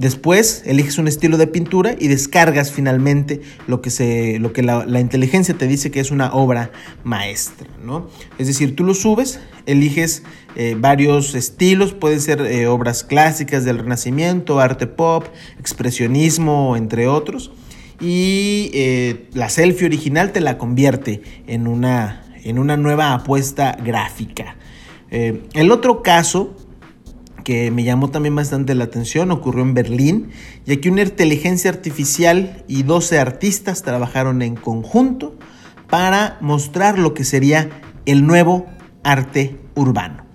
Después 0.00 0.62
eliges 0.64 0.96
un 0.96 1.08
estilo 1.08 1.36
de 1.36 1.46
pintura 1.46 1.94
y 1.98 2.08
descargas 2.08 2.72
finalmente 2.72 3.42
lo 3.66 3.82
que, 3.82 3.90
se, 3.90 4.38
lo 4.38 4.54
que 4.54 4.62
la, 4.62 4.98
inteligencia 4.98 5.52
te 5.52 5.66
dice 5.66 5.90
que 5.90 6.00
es 6.00 6.10
una 6.10 6.32
obra 6.32 6.72
maestra. 7.04 7.68
¿no? 7.84 8.08
Es 8.38 8.46
decir, 8.46 8.74
tú 8.74 8.82
lo 8.82 8.94
subes, 8.94 9.40
eliges 9.66 10.22
eh, 10.56 10.74
varios 10.78 11.34
estilos, 11.34 11.92
pueden 11.92 12.22
ser 12.22 12.40
eh, 12.40 12.66
obras 12.66 13.04
clásicas 13.04 13.66
del 13.66 13.76
Renacimiento, 13.76 14.58
arte 14.58 14.86
pop, 14.86 15.26
expresionismo, 15.58 16.78
entre 16.78 17.06
otros. 17.06 17.52
Y 18.00 18.70
eh, 18.72 19.28
la 19.34 19.50
selfie 19.50 19.84
original 19.84 20.32
te 20.32 20.40
la 20.40 20.56
convierte 20.56 21.20
en 21.46 21.66
una, 21.66 22.24
en 22.42 22.58
una 22.58 22.78
nueva 22.78 23.12
apuesta 23.12 23.76
gráfica. 23.84 24.56
el 25.10 25.70
otro 25.70 26.02
caso 26.02 26.56
que 27.50 27.72
me 27.72 27.82
llamó 27.82 28.10
también 28.10 28.36
bastante 28.36 28.76
la 28.76 28.84
atención 28.84 29.32
ocurrió 29.32 29.64
en 29.64 29.74
Berlín, 29.74 30.28
ya 30.66 30.76
que 30.76 30.88
una 30.88 31.02
inteligencia 31.02 31.68
artificial 31.68 32.62
y 32.68 32.84
12 32.84 33.18
artistas 33.18 33.82
trabajaron 33.82 34.40
en 34.40 34.54
conjunto 34.54 35.36
para 35.88 36.38
mostrar 36.40 36.96
lo 36.96 37.12
que 37.12 37.24
sería 37.24 37.68
el 38.06 38.24
nuevo 38.24 38.66
arte 39.02 39.58
urbano. 39.74 40.26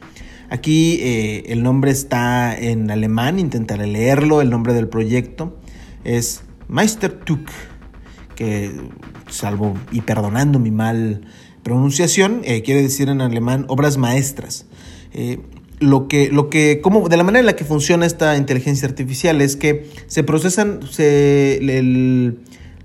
Aquí 0.50 0.98
eh, 1.00 1.44
el 1.54 1.64
nombre 1.64 1.92
está 1.92 2.54
en 2.54 2.92
alemán, 2.92 3.40
intentaré 3.40 3.88
leerlo, 3.88 4.42
el 4.42 4.50
nombre 4.50 4.74
del 4.74 4.90
proyecto 4.90 5.58
es 6.04 6.44
Meistertuck, 6.68 7.50
que 8.36 8.74
salvo 9.30 9.74
y 9.94 10.02
perdonando 10.02 10.60
mi 10.60 10.72
mal 10.72 11.22
pronunciación, 11.64 12.42
eh, 12.44 12.62
quiere 12.62 12.82
decir 12.82 13.08
en 13.08 13.22
alemán 13.22 13.64
obras 13.70 13.96
maestras. 13.96 14.66
Eh, 15.14 15.40
lo 15.80 16.08
que, 16.08 16.30
lo 16.30 16.50
que, 16.50 16.80
como, 16.82 17.10
de 17.10 17.18
la 17.18 17.24
manera 17.24 17.42
en 17.42 17.46
la 17.46 17.56
que 17.56 17.66
funciona 17.66 18.06
esta 18.06 18.38
inteligencia 18.38 18.88
artificial 18.88 19.42
es 19.42 19.56
que 19.56 19.90
se 20.08 20.24
procesan 20.24 20.80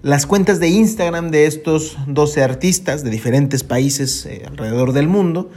las 0.03 0.26
cuentas 0.26 0.61
de 0.61 0.68
Instagram 0.68 1.31
de 1.31 1.46
estos 1.46 1.96
12 2.07 2.42
artistas 2.42 3.05
de 3.05 3.11
diferentes 3.11 3.62
países 3.62 4.26
eh, 4.26 4.42
alrededor 4.46 4.92
del 4.92 5.09
mundo. 5.09 5.50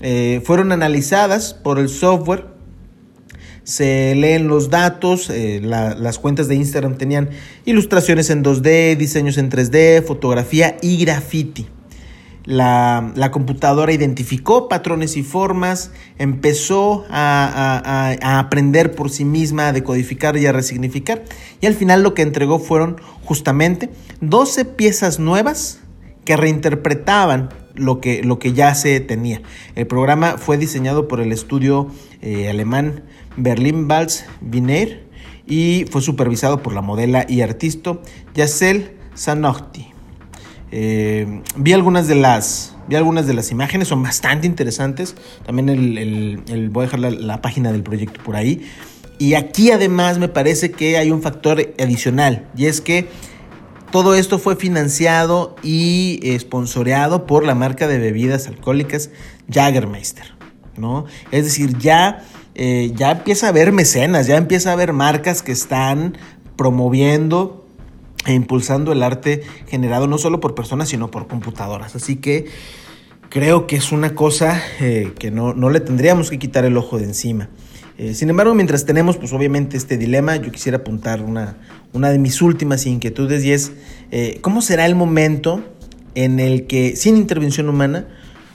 Eh, 0.00 0.40
fueron 0.44 0.72
analizadas 0.72 1.52
por 1.52 1.78
el 1.78 1.90
software, 1.90 2.46
se 3.64 4.14
leen 4.14 4.48
los 4.48 4.70
datos, 4.70 5.28
eh, 5.28 5.60
las 5.62 6.18
cuentas 6.18 6.48
de 6.48 6.54
Instagram 6.54 6.96
tenían 6.96 7.28
ilustraciones 7.66 8.30
en 8.30 8.42
2D, 8.42 8.96
diseños 8.96 9.36
en 9.36 9.50
3D, 9.50 10.02
fotografía 10.02 10.78
y 10.80 10.96
graffiti. 11.04 11.68
La, 12.50 13.30
computadora 13.30 13.92
identificó 13.92 14.66
patrones 14.66 15.16
y 15.16 15.22
formas, 15.22 15.92
empezó 16.18 17.04
a, 17.08 18.16
aprender 18.40 18.96
por 18.96 19.08
sí 19.08 19.24
misma, 19.24 19.68
a 19.68 19.72
decodificar 19.72 20.36
y 20.36 20.46
a 20.46 20.52
resignificar. 20.52 21.22
Y 21.60 21.66
al 21.66 21.74
final 21.74 22.02
lo 22.02 22.12
que 22.12 22.22
entregó 22.22 22.58
fueron 22.58 22.96
justamente 23.24 23.88
12 24.20 24.64
piezas 24.64 25.20
nuevas 25.20 25.78
que 26.24 26.36
reinterpretaban 26.36 27.50
lo 27.76 28.00
que, 28.00 28.24
lo 28.24 28.40
que 28.40 28.52
ya 28.52 28.74
se 28.74 28.98
tenía. 28.98 29.42
El 29.76 29.86
programa 29.86 30.36
fue 30.36 30.58
diseñado 30.58 31.06
por 31.06 31.20
el 31.20 31.30
estudio 31.30 31.86
eh, 32.20 32.48
alemán 32.50 33.04
Berlin 33.36 33.86
Vals 33.86 34.24
Wiener 34.42 35.06
y 35.46 35.84
fue 35.88 36.02
supervisado 36.02 36.64
por 36.64 36.72
la 36.72 36.80
modela 36.80 37.26
y 37.28 37.42
artista 37.42 38.00
Yacel 38.34 38.96
Sanotti. 39.14 39.89
Eh, 40.72 41.42
vi 41.56 41.72
algunas 41.72 42.06
de 42.06 42.14
las 42.14 42.76
vi 42.90 42.96
algunas 42.96 43.26
de 43.26 43.34
las 43.34 43.52
imágenes, 43.52 43.88
son 43.88 44.02
bastante 44.02 44.46
interesantes. 44.46 45.14
También 45.46 45.68
el, 45.68 46.70
voy 46.70 46.82
a 46.82 46.86
dejar 46.86 47.00
la, 47.00 47.40
página 47.40 47.70
del 47.70 47.84
proyecto 47.84 48.20
por 48.22 48.34
ahí. 48.34 48.68
Y 49.18 49.34
aquí 49.34 49.70
además 49.70 50.18
me 50.18 50.28
parece 50.28 50.72
que 50.72 50.98
hay 50.98 51.10
un 51.10 51.22
factor 51.22 51.74
adicional 51.78 52.48
y 52.56 52.66
es 52.66 52.80
que 52.80 53.08
todo 53.92 54.14
esto 54.14 54.38
fue 54.38 54.56
financiado 54.56 55.56
y 55.62 56.20
esponsoreado 56.22 57.26
por 57.26 57.44
la 57.44 57.54
marca 57.54 57.86
de 57.86 57.98
bebidas 57.98 58.48
alcohólicas 58.48 59.10
Jagermeister, 59.48 60.34
¿no? 60.76 61.04
Es 61.30 61.44
decir, 61.44 61.76
ya, 61.78 62.24
eh, 62.54 62.92
ya 62.94 63.12
empieza 63.12 63.46
a 63.46 63.48
haber 63.50 63.72
mecenas, 63.72 64.26
ya 64.26 64.36
empieza 64.36 64.70
a 64.70 64.72
haber 64.72 64.92
marcas 64.92 65.42
que 65.42 65.52
están 65.52 66.16
promoviendo 66.56 67.59
e 68.26 68.34
impulsando 68.34 68.92
el 68.92 69.02
arte 69.02 69.42
generado 69.68 70.06
no 70.06 70.18
solo 70.18 70.40
por 70.40 70.54
personas, 70.54 70.88
sino 70.88 71.10
por 71.10 71.26
computadoras. 71.26 71.96
Así 71.96 72.16
que 72.16 72.46
creo 73.30 73.66
que 73.66 73.76
es 73.76 73.92
una 73.92 74.14
cosa 74.14 74.60
eh, 74.80 75.12
que 75.18 75.30
no, 75.30 75.54
le 75.54 75.80
tendríamos 75.80 76.30
que 76.30 76.38
quitar 76.38 76.64
el 76.64 76.76
ojo 76.76 76.98
de 76.98 77.04
encima. 77.04 77.48
Eh, 77.96 78.14
sin 78.14 78.28
embargo, 78.30 78.54
mientras 78.54 78.84
tenemos, 78.84 79.16
pues 79.16 79.32
obviamente 79.32 79.76
este 79.76 79.96
dilema, 79.96 80.36
yo 80.36 80.50
quisiera 80.50 80.78
apuntar 80.78 81.22
una, 81.22 81.56
una 81.92 82.10
de 82.10 82.18
mis 82.18 82.42
últimas 82.42 82.86
inquietudes 82.86 83.44
y 83.44 83.52
es, 83.52 83.72
eh, 84.10 84.38
¿cómo 84.40 84.62
será 84.62 84.86
el 84.86 84.94
momento 84.94 85.62
en 86.14 86.40
el 86.40 86.66
que 86.66 86.96
sin 86.96 87.16
intervención 87.16 87.68
humana 87.68 88.08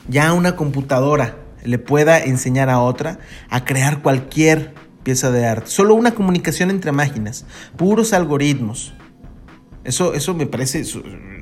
ya 0.08 0.34
una 0.34 0.56
computadora 0.56 1.38
le 1.63 1.80
pueda 1.80 2.23
enseñar 2.23 2.69
a 2.69 2.80
otra 2.80 3.19
a 3.49 3.65
crear 3.65 4.01
cualquier 4.01 4.73
pieza 5.04 5.32
de 5.32 5.45
arte? 5.45 5.69
Solo 5.69 5.95
una 5.95 6.13
comunicación 6.13 6.69
entre 6.69 6.91
máquinas, 6.91 7.45
puros 7.78 8.13
algoritmos. 8.13 8.93
Eso, 9.85 10.13
eso 10.13 10.33
me 10.33 10.45
parece 10.45 10.83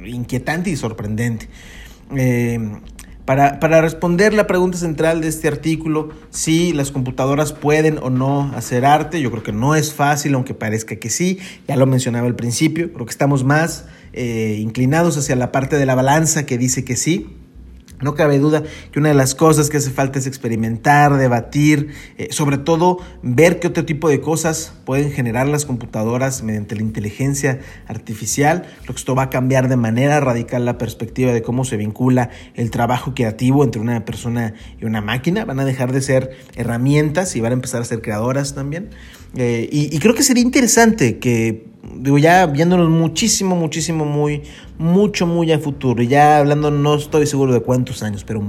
inquietante 0.06 0.70
y 0.70 0.76
sorprendente. 0.76 1.48
Eh, 2.16 2.60
para, 3.26 3.82
responder 3.82 4.34
la 4.34 4.48
pregunta 4.48 4.78
central 4.78 5.22
de 5.22 5.30
este 5.30 5.48
artículo, 5.48 6.10
si 6.30 6.74
las 6.74 6.92
computadoras 6.92 7.54
pueden 7.54 7.98
o 8.00 8.10
no 8.10 8.52
hacer 8.54 8.86
arte, 8.86 9.22
yo 9.22 9.32
creo 9.32 9.44
que 9.44 9.54
no 9.54 9.76
es 9.76 9.94
fácil, 9.94 10.34
aunque 10.34 10.54
parezca 10.54 10.98
que 10.98 11.10
sí, 11.10 11.40
ya 11.66 11.78
lo 11.78 11.86
mencionaba 11.86 12.28
al 12.28 12.36
principio, 12.36 12.92
creo 12.92 13.06
que 13.06 13.12
estamos 13.12 13.46
más 13.46 13.86
eh, 14.12 14.58
inclinados 14.60 15.18
hacia 15.18 15.38
la 15.38 15.54
parte 15.54 15.78
de 15.78 15.86
la 15.86 15.96
balanza 15.96 16.46
que 16.46 16.58
dice 16.58 16.84
que 16.84 16.98
sí, 16.98 17.30
no 18.04 18.16
cabe 18.16 18.40
duda 18.40 18.64
que 18.92 19.00
una 19.00 19.10
de 19.10 19.16
las 19.16 19.36
cosas 19.36 19.70
que 19.70 19.78
hace 19.78 19.90
falta 19.90 20.20
es 20.20 20.28
experimentar, 20.28 21.18
debatir, 21.18 21.90
eh, 22.18 22.28
sobre 22.32 22.58
todo 22.58 23.00
ver 23.22 23.60
qué 23.60 23.68
otro 23.68 23.86
tipo 23.86 24.10
de 24.10 24.22
cosas 24.22 24.74
pueden 24.86 25.12
generar 25.12 25.48
las 25.48 25.66
computadoras 25.66 26.44
mediante 26.44 26.76
la 26.76 26.82
inteligencia 26.82 27.60
artificial. 27.88 28.66
Creo 28.82 28.96
que 28.96 29.00
esto 29.00 29.16
va 29.16 29.24
a 29.24 29.30
cambiar 29.30 29.70
de 29.70 29.78
manera 29.78 30.20
radical 30.20 30.66
la 30.66 30.78
perspectiva 30.78 31.34
de 31.34 31.42
cómo 31.42 31.66
se 31.66 31.78
vincula 31.78 32.30
el 32.54 32.72
trabajo 32.72 33.14
creativo 33.16 33.64
entre 33.64 33.82
una 33.82 34.06
persona 34.06 34.54
y 34.80 34.86
una 34.86 35.02
máquina. 35.02 35.46
Van 35.46 35.60
a 35.60 35.66
dejar 35.66 35.92
de 35.92 36.02
ser 36.02 36.32
herramientas 36.56 37.36
y 37.36 37.42
van 37.42 37.52
a 37.52 37.56
empezar 37.56 37.82
a 37.82 37.86
ser 37.86 38.02
creadoras 38.02 38.54
también. 38.54 38.90
Eh, 39.36 39.68
y 39.72 39.98
creo 40.00 40.14
que 40.14 40.22
sería 40.22 40.44
interesante 40.44 41.18
que 41.18 41.73
digo, 41.84 42.18
ya 42.18 42.46
viéndonos 42.46 42.90
muchísimo, 42.90 43.56
muchísimo, 43.56 44.06
muy, 44.06 44.44
mucho, 44.78 45.28
muy 45.28 45.52
a 45.52 45.60
futuro, 45.60 46.02
y 46.02 46.08
ya 46.08 46.38
hablando, 46.38 46.72
no 46.72 46.96
estoy 46.96 47.28
seguro 47.28 47.54
de 47.54 47.60
cuántos 47.60 48.04
años, 48.04 48.24
pero 48.24 48.42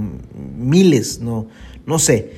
miles, 0.57 1.21
no, 1.21 1.49
no 1.87 1.99
sé, 1.99 2.33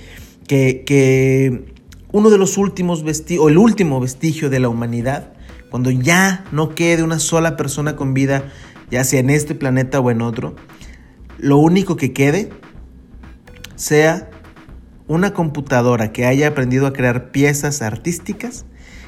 que, 0.47 0.85
que 0.87 1.75
uno 2.13 2.31
de 2.31 2.39
los 2.39 2.57
últimos 2.57 3.03
vestigios, 3.03 3.45
o 3.45 3.49
el 3.49 3.59
último 3.59 4.01
vestigio 4.01 4.49
de 4.49 4.61
la 4.61 4.69
humanidad, 4.69 5.33
cuando 5.71 5.91
ya 5.91 6.45
no 6.53 6.75
quede 6.75 7.03
una 7.03 7.19
sola 7.19 7.57
persona 7.57 7.97
con 7.97 8.15
vida, 8.15 8.51
ya 8.91 9.05
sea 9.05 9.21
en 9.21 9.31
este 9.31 9.55
planeta 9.55 10.01
o 10.01 10.11
en 10.11 10.23
otro, 10.23 10.57
lo 11.39 11.59
único 11.59 11.97
que 11.97 12.13
quede 12.13 12.51
sea 13.75 14.31
una 15.09 15.35
computadora 15.35 16.13
que 16.13 16.25
haya 16.25 16.49
aprendido 16.49 16.87
a 16.87 16.93
crear 16.93 17.31
piezas 17.31 17.83
artísticas 17.83 18.65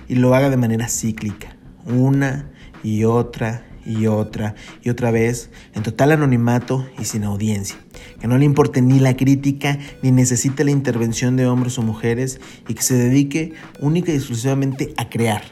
y 0.09 0.17
lo 0.17 0.35
haga 0.35 0.51
de 0.51 0.57
manera 0.57 0.89
cíclica 0.89 1.58
una 1.89 2.51
y 2.83 3.05
otra 3.05 3.65
y 3.89 4.07
otra 4.07 4.55
y 4.83 4.91
otra 4.91 5.11
vez 5.11 5.51
en 5.75 5.83
total 5.83 6.13
anonimato 6.13 6.87
y 6.99 7.05
sin 7.05 7.25
audiencia. 7.25 7.77
Que 8.21 8.29
no 8.29 8.37
le 8.37 8.45
importe 8.45 8.83
ni 8.83 9.01
la 9.01 9.17
crítica 9.17 9.79
ni 10.03 10.13
necesite 10.13 10.65
la 10.65 10.71
intervención 10.71 11.37
de 11.37 11.47
hombres 11.47 11.79
o 11.79 11.83
mujeres 11.83 12.41
y 12.69 12.75
que 12.75 12.83
se 12.83 12.95
dedique 12.95 13.55
única 13.81 14.13
y 14.13 14.17
exclusivamente 14.17 14.93
a 14.97 15.09
crear. 15.09 15.43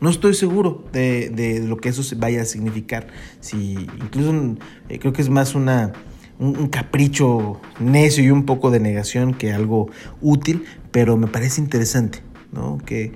No 0.00 0.10
estoy 0.10 0.34
seguro 0.34 0.84
de, 0.92 1.64
lo 1.66 1.78
que 1.78 1.88
eso 1.88 2.02
vaya 2.18 2.42
a 2.42 2.44
significar. 2.44 3.06
Si 3.40 3.72
incluso 3.72 4.56
eh, 4.90 4.98
creo 4.98 5.14
que 5.14 5.22
es 5.22 5.30
más 5.30 5.54
una, 5.54 5.92
un, 6.38 6.66
capricho 6.68 7.60
necio 7.80 8.22
y 8.22 8.30
un 8.30 8.44
poco 8.44 8.70
de 8.70 8.80
negación 8.80 9.32
que 9.32 9.54
algo 9.54 9.88
útil, 10.20 10.64
pero 10.90 11.16
me 11.16 11.26
parece 11.26 11.62
interesante, 11.62 12.18
¿no? 12.52 12.76
Que, 12.84 13.12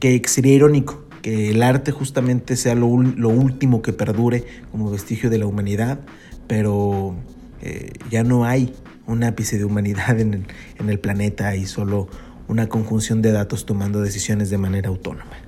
que 0.00 0.20
sería 0.26 0.54
irónico 0.54 1.01
que 1.22 1.50
el 1.50 1.62
arte 1.62 1.92
justamente 1.92 2.56
sea 2.56 2.74
lo, 2.74 2.86
último 2.86 3.80
que 3.80 3.92
perdure 3.92 4.44
como 4.70 4.90
vestigio 4.90 5.30
de 5.30 5.38
la 5.38 5.46
humanidad, 5.46 6.00
pero 6.48 7.14
eh, 7.62 7.92
ya 8.10 8.24
no 8.24 8.44
hay 8.44 8.74
un 9.06 9.24
ápice 9.24 9.56
de 9.56 9.64
humanidad 9.64 10.20
en 10.20 10.34
el, 10.34 10.46
en 10.78 10.90
el 10.90 10.98
planeta 10.98 11.56
y 11.56 11.66
solo 11.66 12.08
una 12.48 12.68
conjunción 12.68 13.22
de 13.22 13.32
datos 13.32 13.64
tomando 13.64 14.00
decisiones 14.00 14.50
de 14.50 14.58
manera 14.58 14.88
autónoma. 14.88 15.41